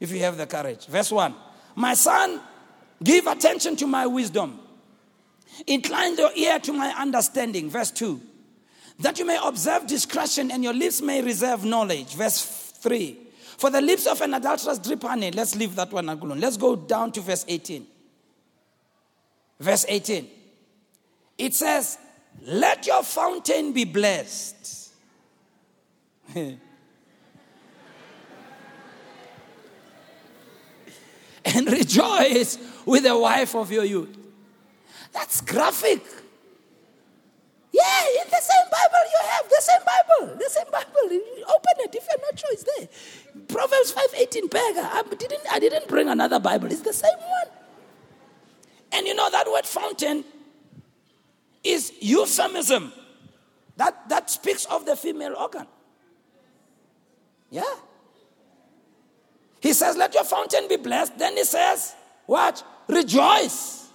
[0.00, 0.86] if you have the courage.
[0.86, 1.34] Verse 1
[1.76, 2.40] My son,
[3.02, 4.58] give attention to my wisdom,
[5.66, 7.68] incline your ear to my understanding.
[7.68, 8.20] Verse 2
[9.00, 12.14] That you may observe discretion and your lips may reserve knowledge.
[12.14, 12.42] Verse
[12.80, 13.18] 3
[13.58, 15.30] For the lips of an adulteress drip honey.
[15.30, 16.40] Let's leave that one alone.
[16.40, 17.86] Let's go down to verse 18.
[19.58, 20.28] Verse 18.
[21.36, 21.98] It says,
[22.42, 24.92] Let your fountain be blessed.
[31.54, 34.16] and rejoice with the wife of your youth.
[35.12, 36.02] That's graphic.
[37.72, 41.12] Yeah, in the same Bible you have the same Bible, the same Bible.
[41.12, 42.88] You open it if you're not sure it's there.
[43.46, 44.88] Proverbs 5:18 beggar.
[44.92, 46.70] I didn't I didn't bring another Bible.
[46.70, 47.48] It's the same one.
[48.92, 50.24] And you know that word fountain
[51.62, 52.92] is euphemism.
[53.76, 55.66] That that speaks of the female organ.
[57.50, 57.74] Yeah.
[59.60, 61.18] He says, Let your fountain be blessed.
[61.18, 61.94] Then he says,
[62.26, 62.64] What?
[62.88, 63.88] Rejoice.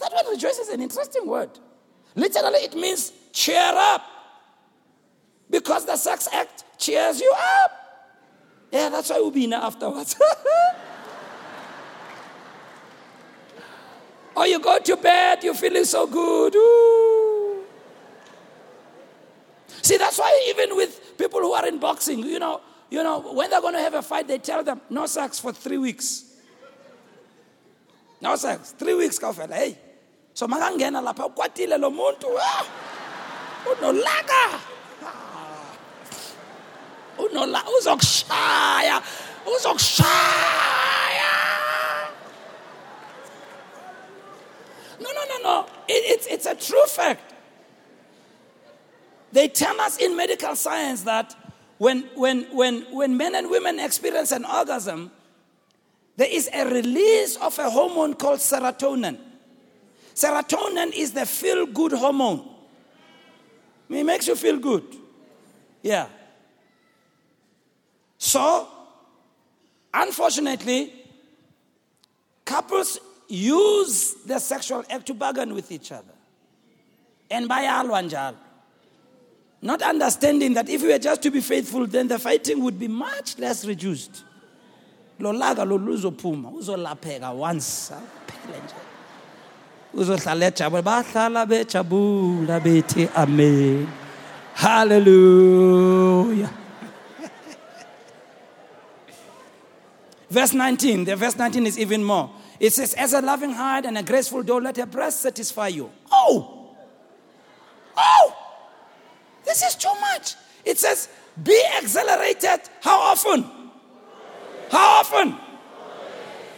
[0.00, 1.50] That word rejoice is an interesting word.
[2.14, 4.02] Literally, it means cheer up.
[5.48, 7.32] Because the sex act cheers you
[7.62, 7.72] up.
[8.72, 10.18] Yeah, that's why we'll be in afterwards.
[14.36, 16.54] or you go to bed, you're feeling so good.
[16.54, 17.64] Ooh.
[19.82, 22.60] See, that's why even with people who are in boxing, you know,
[22.90, 25.52] you know, when they're going to have a fight, they tell them, no sex for
[25.52, 26.24] three weeks.
[28.20, 28.72] No sex.
[28.72, 29.54] Three weeks kafela.
[29.54, 29.78] Hey.
[30.34, 32.26] So makangena lapha ukwatile lo muntu.
[32.38, 32.66] Ah!
[33.64, 34.60] Unolaka.
[35.02, 35.76] Ah.
[37.18, 39.02] Unola uzokushaya.
[39.46, 40.10] Uzokushaya.
[45.00, 45.66] No, no, no, no.
[45.88, 47.34] It, it's, it's a true fact.
[49.32, 51.34] They tell us in medical science that
[51.80, 55.10] when, when, when, when men and women experience an orgasm,
[56.14, 59.18] there is a release of a hormone called serotonin.
[60.14, 62.46] Serotonin is the feel good hormone.
[63.88, 64.84] It makes you feel good.
[65.80, 66.08] Yeah.
[68.18, 68.68] So,
[69.94, 70.92] unfortunately,
[72.44, 76.12] couples use the sexual act to bargain with each other.
[77.30, 78.34] And by alwanjal.
[79.62, 82.88] Not understanding that if we were just to be faithful, then the fighting would be
[82.88, 84.24] much less reduced.
[85.20, 88.74] lolaga loluzophuma uzolapheka once aphele nje.
[89.94, 93.86] Uzohlala ejabule bahlala bejabula bethi amen.
[94.54, 96.50] Hallelujah.
[100.30, 102.30] Verse 19 the verse 19 is even more.
[102.58, 105.90] It says as a loving heart and a graceful door let her breast satisfy you.
[106.10, 106.74] Oh!
[107.94, 108.49] Oh
[109.44, 110.34] this is too much.
[110.64, 111.08] It says,
[111.42, 112.60] be accelerated.
[112.80, 113.44] How often?
[114.70, 115.36] How often?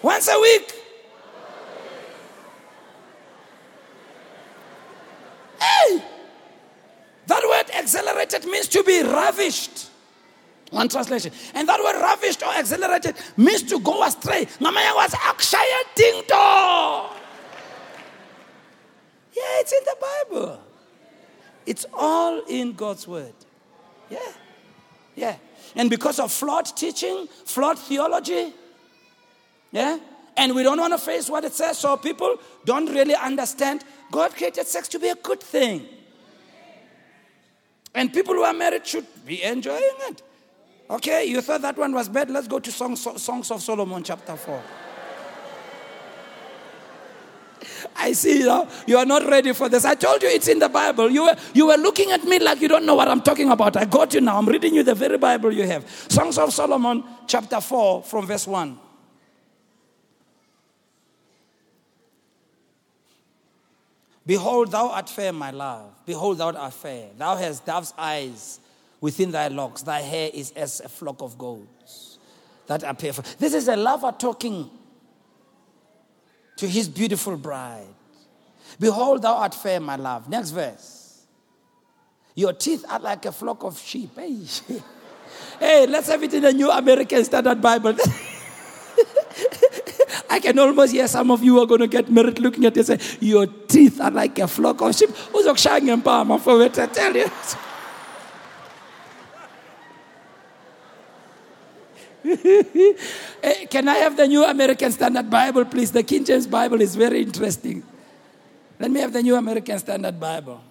[0.03, 0.75] Once a week.
[5.61, 6.03] Hey!
[7.27, 9.91] That word accelerated means to be ravished.
[10.71, 11.33] One translation.
[11.55, 14.47] And that word ravished or accelerated means to go astray.
[14.47, 16.23] Ngamaya was akshaya ding
[19.35, 20.72] Yeah, it's in the Bible.
[21.67, 23.35] It's all in God's word.
[24.11, 24.19] Yeah.
[25.15, 25.37] Yeah.
[25.77, 28.53] And because of flawed teaching, flawed theology,
[29.71, 29.99] yeah,
[30.37, 34.35] and we don't want to face what it says, so people don't really understand God
[34.35, 35.87] created sex to be a good thing.
[37.95, 40.23] And people who are married should be enjoying it.
[40.91, 42.31] Okay, you thought that one was bad?
[42.31, 44.63] Let's go to Songs, of Solomon, chapter 4.
[48.03, 49.85] I see you, know, you are not ready for this.
[49.85, 51.09] I told you it's in the Bible.
[51.09, 53.77] You were, you were looking at me like you don't know what I'm talking about.
[53.77, 54.39] I got you now.
[54.39, 55.89] I'm reading you the very Bible you have.
[56.09, 58.77] Songs of Solomon, chapter 4, from verse 1.
[64.27, 65.93] Behold, thou art fair, my love.
[66.05, 67.09] Behold, thou art fair.
[67.17, 68.59] Thou hast dove's eyes
[69.01, 69.83] within thy locks.
[69.83, 72.19] Thy hair is as a flock of goats
[72.67, 73.13] that appear.
[73.39, 74.71] This is a lover talking
[76.63, 77.89] to his beautiful bride.
[78.79, 80.29] Behold, thou art fair, my love.
[80.29, 81.27] Next verse.
[82.37, 84.11] Your teeth are like a flock of sheep.
[84.15, 84.39] Hey,
[85.59, 87.97] hey let's have it in the New American Standard Bible.
[90.31, 93.19] I can almost hear some of you are going to get married looking at this.
[93.21, 95.11] Your teeth are like a flock of sheep.
[95.11, 96.79] Who's for it?
[96.79, 97.27] I tell you.
[103.43, 105.91] Eh, can I have the New American Standard Bible, please?
[105.91, 107.83] The King James Bible is very interesting.
[108.79, 110.63] Let me have the New American Standard Bible.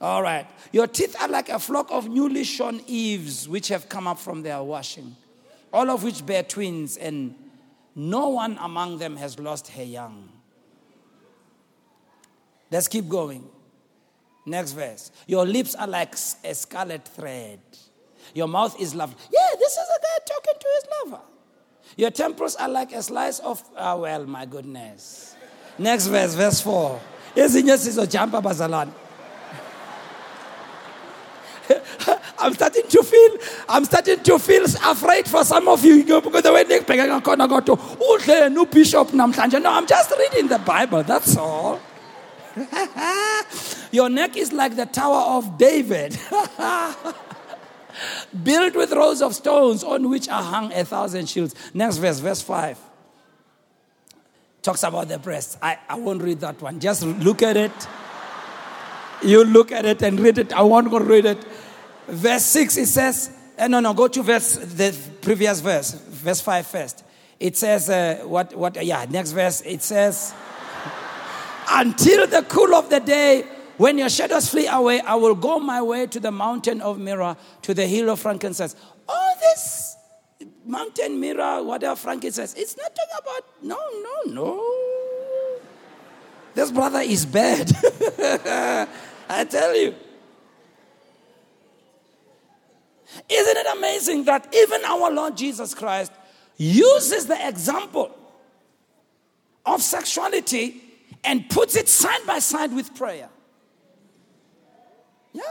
[0.00, 0.46] All right.
[0.72, 4.42] Your teeth are like a flock of newly shorn eaves which have come up from
[4.42, 5.16] their washing,
[5.72, 7.34] all of which bear twins, and
[7.94, 10.28] no one among them has lost her young.
[12.70, 13.48] Let's keep going.
[14.46, 15.10] Next verse.
[15.26, 17.60] Your lips are like a scarlet thread.
[18.34, 19.16] Your mouth is lovely.
[19.32, 21.22] Yeah, this is a guy talking to his lover.
[21.96, 25.36] Your temples are like a slice of, oh, well, my goodness.
[25.78, 27.00] Next verse, verse 4.
[32.38, 33.36] I'm starting to feel,
[33.68, 36.78] I'm starting to feel afraid for some of you you know, because the way they
[36.78, 41.02] are going to to new bishop No, I'm just reading the Bible.
[41.02, 41.80] That's all.
[43.92, 46.18] Your neck is like the Tower of David
[48.42, 51.54] built with rows of stones on which are hung a thousand shields.
[51.74, 52.78] Next verse, verse 5.
[54.62, 55.56] Talks about the breasts.
[55.62, 56.80] I, I won't read that one.
[56.80, 57.72] Just look at it.
[59.22, 60.52] You look at it and read it.
[60.52, 61.44] I won't go read it.
[62.06, 66.66] Verse 6, it says, uh, no, no, go to verse, the previous verse, verse 5
[66.66, 67.04] first.
[67.38, 70.34] It says, uh, what, what, yeah, next verse, it says,
[71.70, 73.44] until the cool of the day,
[73.80, 77.34] when your shadows flee away, I will go my way to the mountain of myrrh,
[77.62, 78.76] to the hill of frankincense.
[79.08, 79.96] All this
[80.66, 85.60] mountain myrrh, whatever frankincense, it's not talking about, no, no, no.
[86.54, 87.72] This brother is bad.
[89.30, 89.94] I tell you.
[93.30, 96.12] Isn't it amazing that even our Lord Jesus Christ
[96.58, 98.14] uses the example
[99.64, 100.82] of sexuality
[101.24, 103.30] and puts it side by side with prayer?
[105.32, 105.42] Yeah.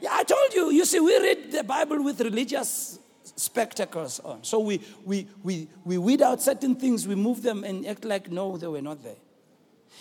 [0.00, 2.98] Yeah, I told you, you see, we read the Bible with religious
[3.36, 4.42] spectacles on.
[4.42, 8.30] So we, we, we, we weed out certain things, we move them and act like,
[8.30, 9.16] no, they were not there.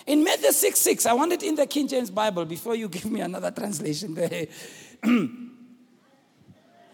[0.08, 3.06] In Matthew 6 6, I want it in the King James Bible before you give
[3.06, 4.48] me another translation there.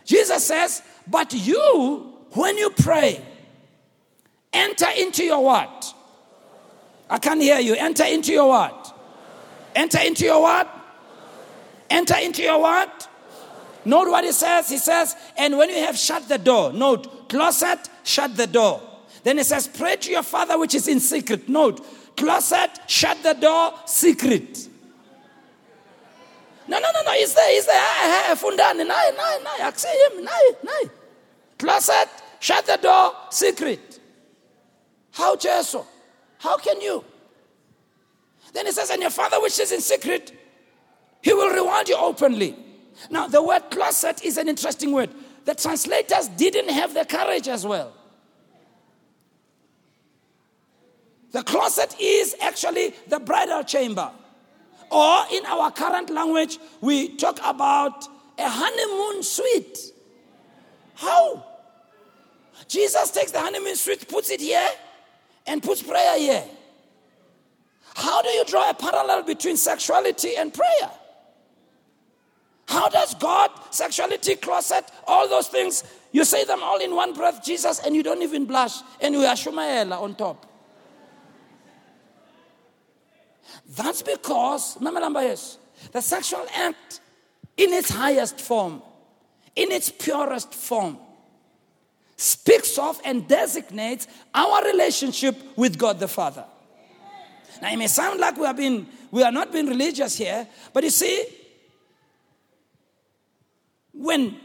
[0.06, 3.22] Jesus says, But you, when you pray,
[4.52, 5.94] enter into your what?
[7.10, 7.76] I can't hear you.
[7.76, 8.94] Enter into your what?
[9.76, 10.77] Enter into your what?
[11.90, 13.08] Enter into your what?
[13.86, 14.70] Note what he says.
[14.70, 18.82] He says, and when you have shut the door, note, closet, shut the door.
[19.24, 21.48] Then he says, pray to your father which is in secret.
[21.48, 21.86] Note,
[22.18, 24.68] closet, shut the door, secret.
[26.68, 27.82] No, no, no, no, he's there, he's there.
[27.82, 30.84] Hey, fundani, nai, nai, nai, say him, nai, nai.
[31.58, 32.10] Closet,
[32.40, 34.00] shut the door, secret.
[35.12, 35.78] How, Jesus?
[36.40, 37.04] How can you?
[38.54, 40.32] Then he says, and your father which is in secret,
[41.28, 42.56] he will reward you openly.
[43.10, 45.10] Now, the word closet is an interesting word.
[45.44, 47.92] The translators didn't have the courage as well.
[51.34, 54.10] The closet is actually the bridal chamber.
[54.90, 58.06] Or in our current language, we talk about
[58.38, 59.80] a honeymoon suite.
[60.96, 61.46] How?
[62.70, 64.70] Jesus takes the honeymoon suite, puts it here,
[65.46, 66.46] and puts prayer here.
[67.96, 70.90] How do you draw a parallel between sexuality and prayer?
[72.68, 77.44] How does God, sexuality, closet, all those things, you say them all in one breath,
[77.44, 80.46] Jesus, and you don't even blush, and you are Shumaela on top.
[83.70, 87.00] That's because, the sexual act
[87.56, 88.82] in its highest form,
[89.56, 90.98] in its purest form,
[92.18, 96.46] speaks of and designates our relationship with God the Father.
[97.62, 100.84] Now, it may sound like we have been, we are not being religious here, but
[100.84, 101.26] you see,
[103.98, 104.38] when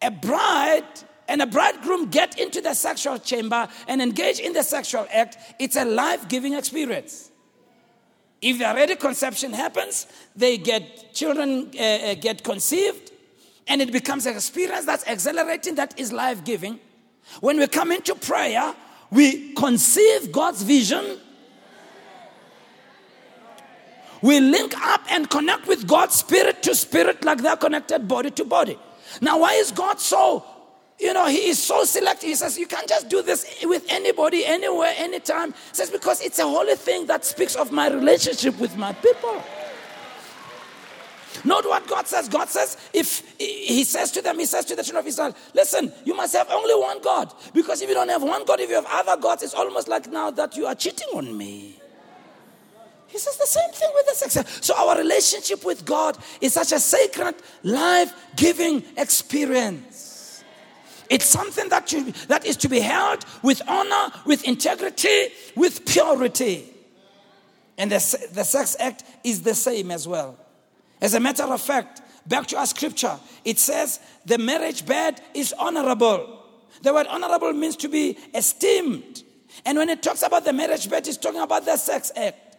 [0.00, 0.84] a bride
[1.28, 5.76] and a bridegroom get into the sexual chamber and engage in the sexual act, it's
[5.76, 7.30] a life giving experience.
[8.40, 13.12] If the already conception happens, they get children uh, uh, get conceived,
[13.68, 16.80] and it becomes an experience that's exhilarating, that is life giving.
[17.40, 18.74] When we come into prayer,
[19.12, 21.18] we conceive God's vision.
[24.22, 28.44] We link up and connect with God spirit to spirit, like they're connected body to
[28.44, 28.78] body.
[29.20, 30.44] Now, why is God so
[31.02, 32.28] you know, he is so selective.
[32.28, 35.50] He says, You can't just do this with anybody, anywhere, anytime.
[35.50, 39.42] He says, Because it's a holy thing that speaks of my relationship with my people.
[41.44, 42.28] Note what God says.
[42.28, 45.92] God says, if He says to them, He says to the children of Israel, listen,
[46.04, 47.34] you must have only one God.
[47.52, 50.08] Because if you don't have one God, if you have other gods, it's almost like
[50.08, 51.81] now that you are cheating on me.
[53.12, 54.66] He says the same thing with the sex.
[54.66, 60.42] So our relationship with God is such a sacred, life-giving experience.
[61.10, 66.64] It's something that, you, that is to be held with honor, with integrity, with purity.
[67.76, 70.38] And the, the sex act is the same as well.
[71.02, 75.52] As a matter of fact, back to our scripture, it says the marriage bed is
[75.58, 76.38] honorable.
[76.80, 79.22] The word honorable means to be esteemed.
[79.66, 82.51] And when it talks about the marriage bed, it's talking about the sex act.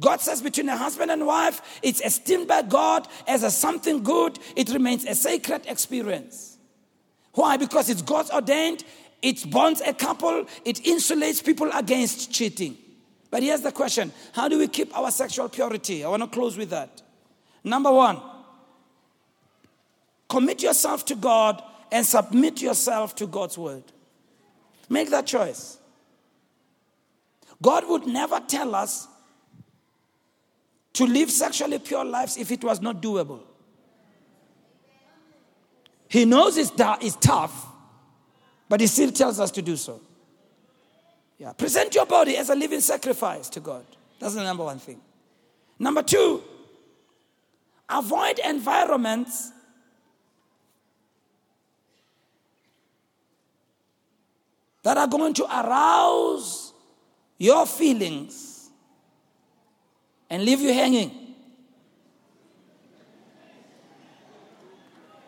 [0.00, 4.38] God says between a husband and wife, it's esteemed by God as a something good.
[4.56, 6.58] It remains a sacred experience.
[7.32, 7.56] Why?
[7.56, 8.84] Because it's God's ordained.
[9.22, 10.46] It bonds a couple.
[10.64, 12.76] It insulates people against cheating.
[13.30, 16.04] But here's the question How do we keep our sexual purity?
[16.04, 17.02] I want to close with that.
[17.64, 18.20] Number one,
[20.28, 23.84] commit yourself to God and submit yourself to God's word.
[24.88, 25.78] Make that choice.
[27.60, 29.08] God would never tell us
[30.94, 33.40] to live sexually pure lives if it was not doable.
[36.08, 37.66] He knows it's, it's tough,
[38.68, 40.00] but He still tells us to do so.
[41.38, 41.52] Yeah.
[41.52, 43.84] Present your body as a living sacrifice to God.
[44.18, 45.00] That's the number one thing.
[45.78, 46.42] Number two,
[47.88, 49.52] avoid environments
[54.82, 56.72] that are going to arouse
[57.38, 58.57] your feelings
[60.30, 61.34] and leave you hanging.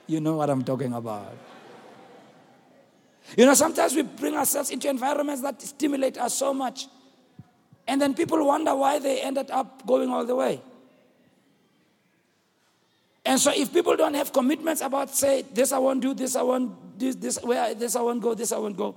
[0.06, 1.36] You know what I'm talking about.
[3.36, 6.88] You know, sometimes we bring ourselves into environments that stimulate us so much.
[7.86, 10.60] And then people wonder why they ended up going all the way.
[13.24, 16.42] And so if people don't have commitments about, say, this I won't do, this I
[16.42, 18.96] won't do, this, where, this I won't go, this I won't go.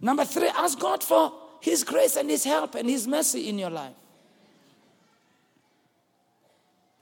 [0.00, 3.70] Number three, ask God for His grace and His help and His mercy in your
[3.70, 3.94] life.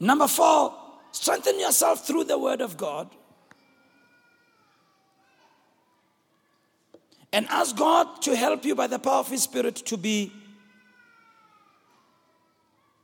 [0.02, 0.74] Number four,
[1.12, 3.08] strengthen yourself through the Word of God.
[7.32, 10.32] And ask God to help you by the power of His Spirit to be,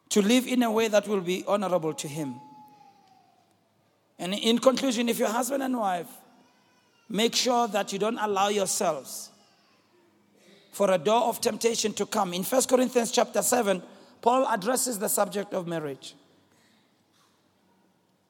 [0.08, 2.34] to live in a way that will be honorable to Him.
[4.18, 6.08] And in conclusion, if you're husband and wife,
[7.08, 9.30] make sure that you don't allow yourselves
[10.72, 12.34] for a door of temptation to come.
[12.34, 13.84] In 1 Corinthians chapter 7,
[14.20, 16.16] Paul addresses the subject of marriage.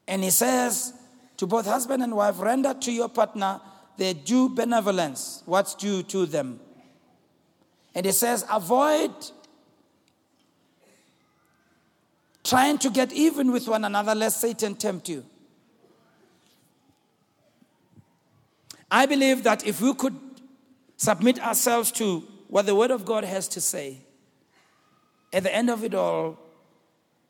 [0.08, 0.94] And he says
[1.36, 3.60] to both husband and wife, render to your partner
[3.98, 6.58] their due benevolence, what's due to them.
[7.94, 9.12] And he says, avoid
[12.42, 15.24] trying to get even with one another lest Satan tempt you.
[18.90, 20.16] I believe that if we could
[20.96, 23.98] submit ourselves to what the Word of God has to say,
[25.32, 26.38] at the end of it all,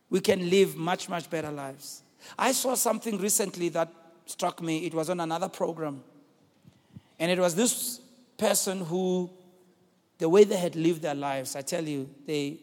[0.08, 2.02] we can live much, much better lives.
[2.38, 3.88] I saw something recently that
[4.26, 4.86] struck me.
[4.86, 6.02] It was on another program.
[7.18, 8.00] And it was this
[8.36, 9.30] person who,
[10.18, 12.58] the way they had lived their lives, I tell you, they,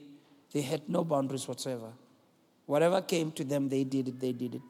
[0.52, 1.92] they had no boundaries whatsoever.
[2.66, 4.62] Whatever came to them, they did it, they did it.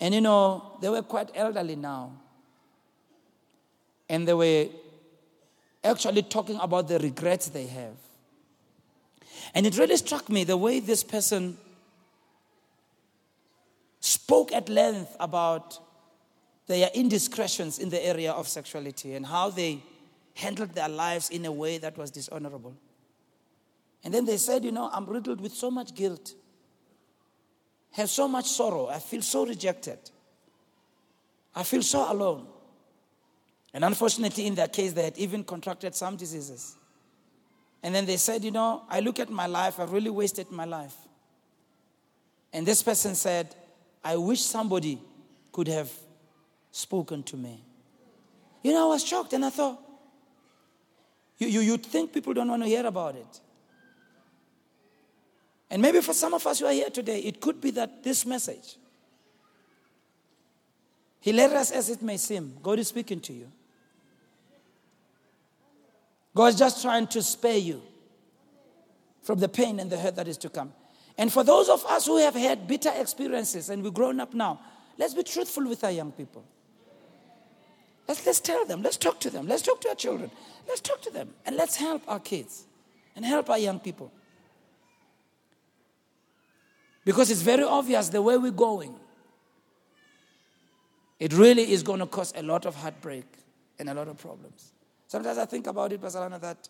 [0.00, 2.12] And you know, they were quite elderly now.
[4.08, 4.66] And they were
[5.84, 7.96] actually talking about the regrets they have.
[9.54, 11.58] And it really struck me the way this person
[14.00, 15.78] spoke at length about
[16.66, 19.82] their indiscretions in the area of sexuality and how they
[20.34, 22.76] handled their lives in a way that was dishonorable.
[24.04, 26.34] And then they said, You know, I'm riddled with so much guilt,
[27.92, 29.98] have so much sorrow, I feel so rejected,
[31.54, 32.46] I feel so alone.
[33.74, 36.76] And unfortunately, in their case, they had even contracted some diseases.
[37.82, 40.64] And then they said, You know, I look at my life, I've really wasted my
[40.64, 40.94] life.
[42.52, 43.54] And this person said,
[44.08, 44.98] I wish somebody
[45.52, 45.92] could have
[46.72, 47.62] spoken to me.
[48.62, 49.78] You know, I was shocked and I thought,
[51.36, 53.40] you, you, you'd think people don't want to hear about it.
[55.68, 58.24] And maybe for some of us who are here today, it could be that this
[58.24, 58.76] message,
[61.20, 63.48] hilarious as it may seem, God is speaking to you.
[66.34, 67.82] God's just trying to spare you
[69.22, 70.72] from the pain and the hurt that is to come.
[71.18, 74.60] And for those of us who have had bitter experiences and we've grown up now,
[74.96, 76.44] let's be truthful with our young people.
[78.06, 80.30] Let's, let's tell them, let's talk to them, let's talk to our children,
[80.66, 82.64] let's talk to them, and let's help our kids
[83.16, 84.10] and help our young people.
[87.04, 88.94] Because it's very obvious the way we're going.
[91.18, 93.26] It really is going to cause a lot of heartbreak
[93.78, 94.72] and a lot of problems.
[95.08, 96.68] Sometimes I think about it, Bazalana, that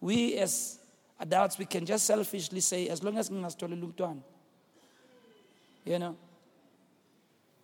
[0.00, 0.79] we as
[1.20, 4.22] adults, we can just selfishly say, as long as ngingasitholi lumntwana.
[5.84, 6.16] You know?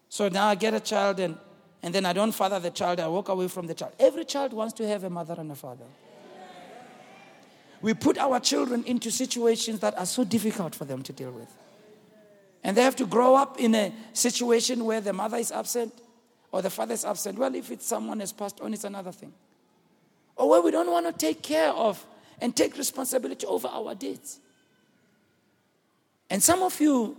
[0.08, 1.36] So now I get a child and,
[1.82, 3.92] and then I don't father the child, I walk away from the child.
[3.98, 5.84] Every child wants to have a mother and a father.
[7.82, 11.52] We put our children into situations that are so difficult for them to deal with.
[12.64, 15.92] And they have to grow up in a situation where the mother is absent
[16.50, 17.38] or the father is absent.
[17.38, 19.32] Well, if it's someone has passed on, it's another thing.
[20.36, 22.04] Or where we don't want to take care of
[22.40, 24.40] and take responsibility over our deeds.
[26.28, 27.16] And some of you,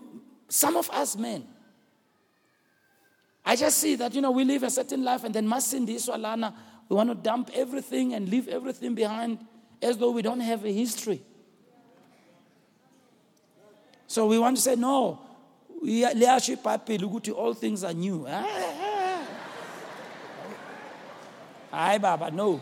[0.50, 1.48] some of us men,
[3.46, 6.54] I just see that, you know, we live a certain life and then Masindi Swalana,
[6.90, 9.40] we want to dump everything and leave everything behind
[9.82, 11.22] as though we don't have a history.
[14.08, 15.20] So we want to say, no,
[15.82, 18.26] leadership all things are new.
[18.28, 19.28] Ah, ah, ah.
[21.72, 22.60] Hi, Baba, no.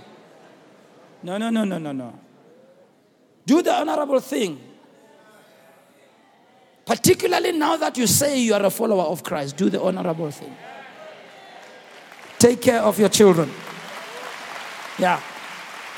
[1.24, 2.20] No, no, no, no, no, no.
[3.46, 4.60] Do the honorable thing.
[6.86, 10.56] Particularly now that you say you are a follower of Christ, do the honorable thing.
[12.38, 13.52] Take care of your children.
[15.00, 15.22] Yeah.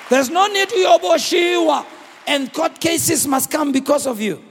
[0.09, 1.85] There's no need to yoboshiwa,
[2.27, 4.41] and court cases must come because of you.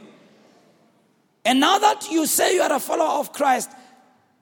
[1.44, 3.70] And now that you say you are a follower of Christ,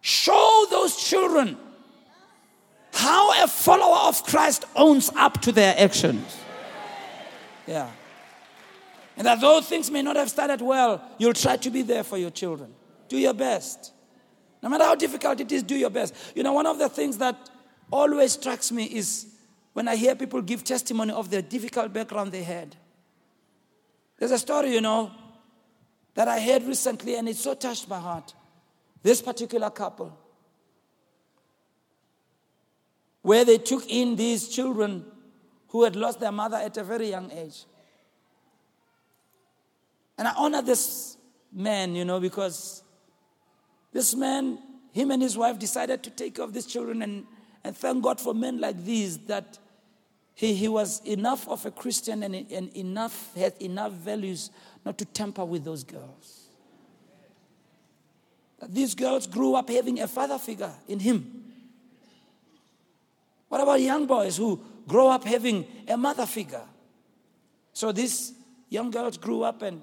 [0.01, 1.57] show those children
[2.93, 6.39] how a follower of Christ owns up to their actions.
[7.67, 7.91] Yeah.
[9.17, 12.19] And that though things may not have started well, you'll try to be there for
[12.19, 12.75] your children.
[13.09, 13.93] Do your best.
[14.63, 16.15] No matter how difficult it is, do your best.
[16.35, 17.37] You know, one of the things that
[17.91, 19.27] always strikes me is
[19.73, 22.75] when I hear people give testimony of the difficult background they had.
[24.19, 25.11] There's a story, you know,
[26.15, 28.35] that I heard recently, and it so touched my heart.
[29.03, 30.17] This particular couple,
[33.21, 35.05] where they took in these children
[35.69, 37.65] who had lost their mother at a very young age.
[40.17, 41.17] And I honor this
[41.53, 42.83] man, you know, because
[43.93, 44.59] this man,
[44.93, 47.25] him and his wife decided to take care of these children and,
[47.63, 49.59] and thank God for men like these that
[50.35, 54.51] he, he was enough of a Christian and, and enough, had enough values
[54.85, 56.49] not to tamper with those girls.
[58.59, 61.45] That These girls grew up having a father figure in him.
[63.49, 66.65] What about young boys who grow up having a mother figure?
[67.73, 68.33] So these
[68.69, 69.83] young girls grew up and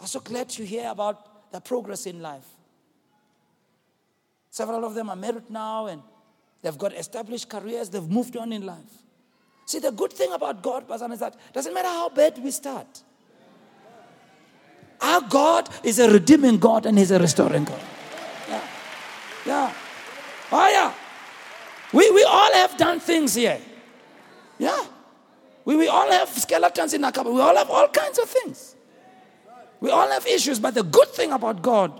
[0.00, 2.46] are so glad to hear about their progress in life.
[4.50, 6.02] Several of them are married now and
[6.62, 9.02] they've got established careers, they've moved on in life.
[9.66, 13.02] See, the good thing about God, Bazan, is that doesn't matter how bad we start.
[15.00, 17.80] Our God is a redeeming God and He's a restoring God.
[18.48, 18.62] Yeah.
[19.46, 19.74] Yeah.
[20.52, 20.92] Oh, yeah.
[21.92, 23.60] We, we all have done things here.
[24.58, 24.84] Yeah.
[25.64, 27.32] We, we all have skeletons in our cupboard.
[27.32, 28.74] We all have all kinds of things.
[29.80, 31.98] We all have issues, but the good thing about God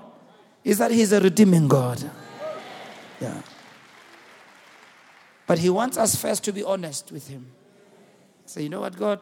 [0.63, 2.03] is that He's a redeeming God.
[3.21, 3.41] Yeah.
[5.47, 7.47] But He wants us first to be honest with Him.
[8.47, 9.21] Say, you know what, God?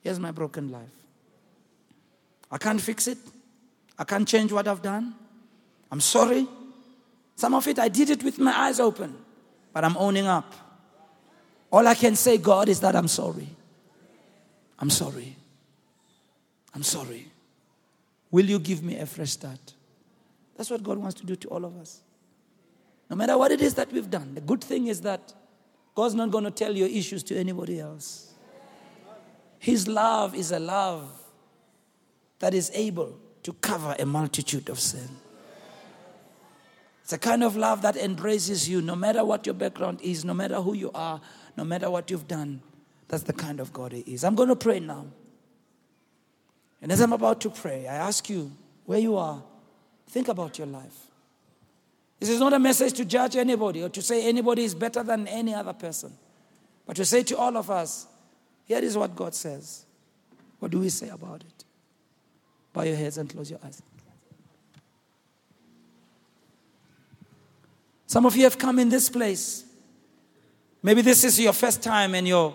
[0.00, 0.90] Here's my broken life.
[2.50, 3.18] I can't fix it.
[3.98, 5.14] I can't change what I've done.
[5.90, 6.46] I'm sorry.
[7.36, 9.16] Some of it I did it with my eyes open,
[9.72, 10.52] but I'm owning up.
[11.70, 13.48] All I can say, God, is that I'm sorry.
[14.78, 15.36] I'm sorry.
[16.74, 17.26] I'm sorry.
[18.32, 19.74] Will you give me a fresh start?
[20.56, 22.00] That's what God wants to do to all of us.
[23.08, 25.34] No matter what it is that we've done, the good thing is that
[25.94, 28.32] God's not going to tell your issues to anybody else.
[29.58, 31.12] His love is a love
[32.38, 35.08] that is able to cover a multitude of sin.
[37.02, 40.32] It's a kind of love that embraces you no matter what your background is, no
[40.32, 41.20] matter who you are,
[41.56, 42.62] no matter what you've done.
[43.08, 44.24] That's the kind of God He is.
[44.24, 45.06] I'm going to pray now.
[46.82, 48.50] And as I'm about to pray, I ask you
[48.84, 49.40] where you are,
[50.08, 51.06] think about your life.
[52.18, 55.26] This is not a message to judge anybody or to say anybody is better than
[55.28, 56.12] any other person,
[56.84, 58.06] but to say to all of us,
[58.64, 59.86] here is what God says.
[60.58, 61.64] What do we say about it?
[62.72, 63.82] Bow your heads and close your eyes.
[68.06, 69.64] Some of you have come in this place.
[70.82, 72.54] Maybe this is your first time and your,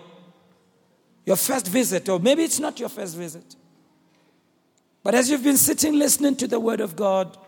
[1.24, 3.56] your first visit, or maybe it's not your first visit.
[5.08, 7.38] But as you've been sitting listening to the Word of God,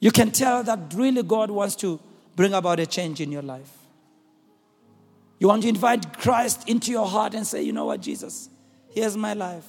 [0.00, 2.00] you can tell that really God wants to
[2.34, 3.70] bring about a change in your life.
[5.38, 8.48] You want to invite Christ into your heart and say, you know what, Jesus,
[8.88, 9.66] here's my life.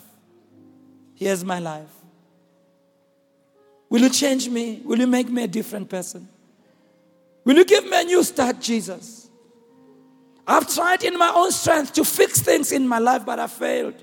[1.13, 1.89] Here's my life.
[3.89, 4.81] Will you change me?
[4.85, 6.25] Will you make me a different person?
[7.43, 9.29] Will you give me a new start, Jesus?
[10.47, 14.01] I've tried in my own strength to fix things in my life, but I failed.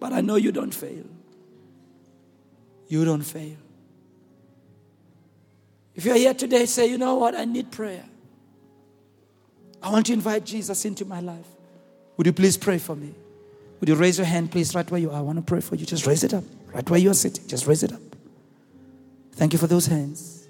[0.00, 1.04] But I know you don't fail.
[2.88, 3.56] You don't fail.
[5.94, 7.34] If you're here today, say, you know what?
[7.34, 8.04] I need prayer.
[9.82, 11.46] I want to invite Jesus into my life.
[12.16, 13.14] Would you please pray for me?
[13.80, 15.18] Would you raise your hand, please, right where you are?
[15.18, 15.86] I want to pray for you.
[15.86, 16.44] Just raise it up.
[16.72, 17.46] Right where you are sitting.
[17.46, 18.00] Just raise it up.
[19.32, 20.46] Thank you for those hands.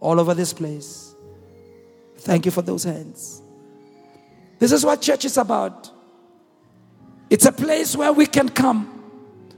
[0.00, 1.14] All over this place.
[2.18, 3.40] Thank you for those hands.
[4.58, 5.90] This is what church is about.
[7.30, 9.02] It's a place where we can come.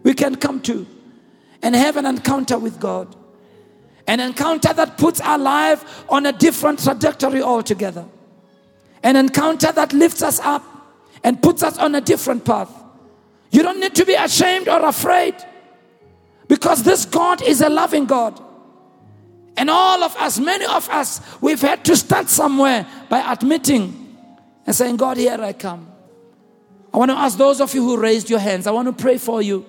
[0.04, 0.86] We can come to
[1.62, 3.14] and have an encounter with God.
[4.06, 8.04] An encounter that puts our life on a different trajectory altogether.
[9.02, 10.64] An encounter that lifts us up
[11.22, 12.70] and puts us on a different path.
[13.50, 15.34] You don't need to be ashamed or afraid
[16.48, 18.42] because this God is a loving God.
[19.56, 24.16] And all of us, many of us, we've had to start somewhere by admitting
[24.66, 25.88] and saying, God, here I come.
[26.92, 29.18] I want to ask those of you who raised your hands, I want to pray
[29.18, 29.66] for you.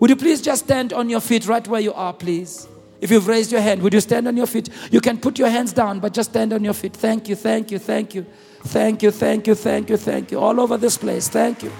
[0.00, 2.66] Would you please just stand on your feet right where you are, please?
[3.00, 4.68] If you've raised your hand, would you stand on your feet?
[4.90, 6.94] You can put your hands down, but just stand on your feet.
[6.94, 8.26] Thank you, thank you, thank you.
[8.62, 10.38] Thank you, thank you, thank you, thank you.
[10.38, 11.28] All over this place.
[11.28, 11.72] Thank you.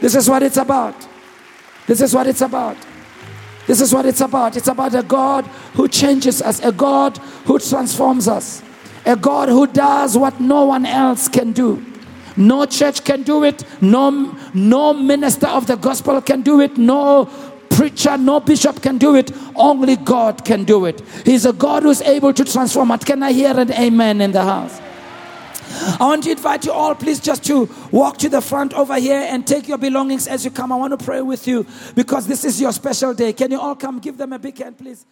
[0.00, 0.94] This is what it's about.
[1.86, 2.76] This is what it's about.
[3.66, 4.56] This is what it's about.
[4.56, 5.44] It's about a God
[5.74, 8.62] who changes us, a God who transforms us,
[9.04, 11.84] a God who does what no one else can do.
[12.36, 17.28] No church can do it, no, no minister of the gospel can do it, no
[17.76, 19.30] preacher, no bishop can do it.
[19.54, 21.00] Only God can do it.
[21.24, 23.04] He's a God who's able to transform it.
[23.04, 24.80] Can I hear an amen in the house?
[25.98, 29.26] I want to invite you all, please, just to walk to the front over here
[29.28, 30.70] and take your belongings as you come.
[30.70, 33.32] I want to pray with you because this is your special day.
[33.32, 33.98] Can you all come?
[33.98, 35.06] Give them a big hand, please.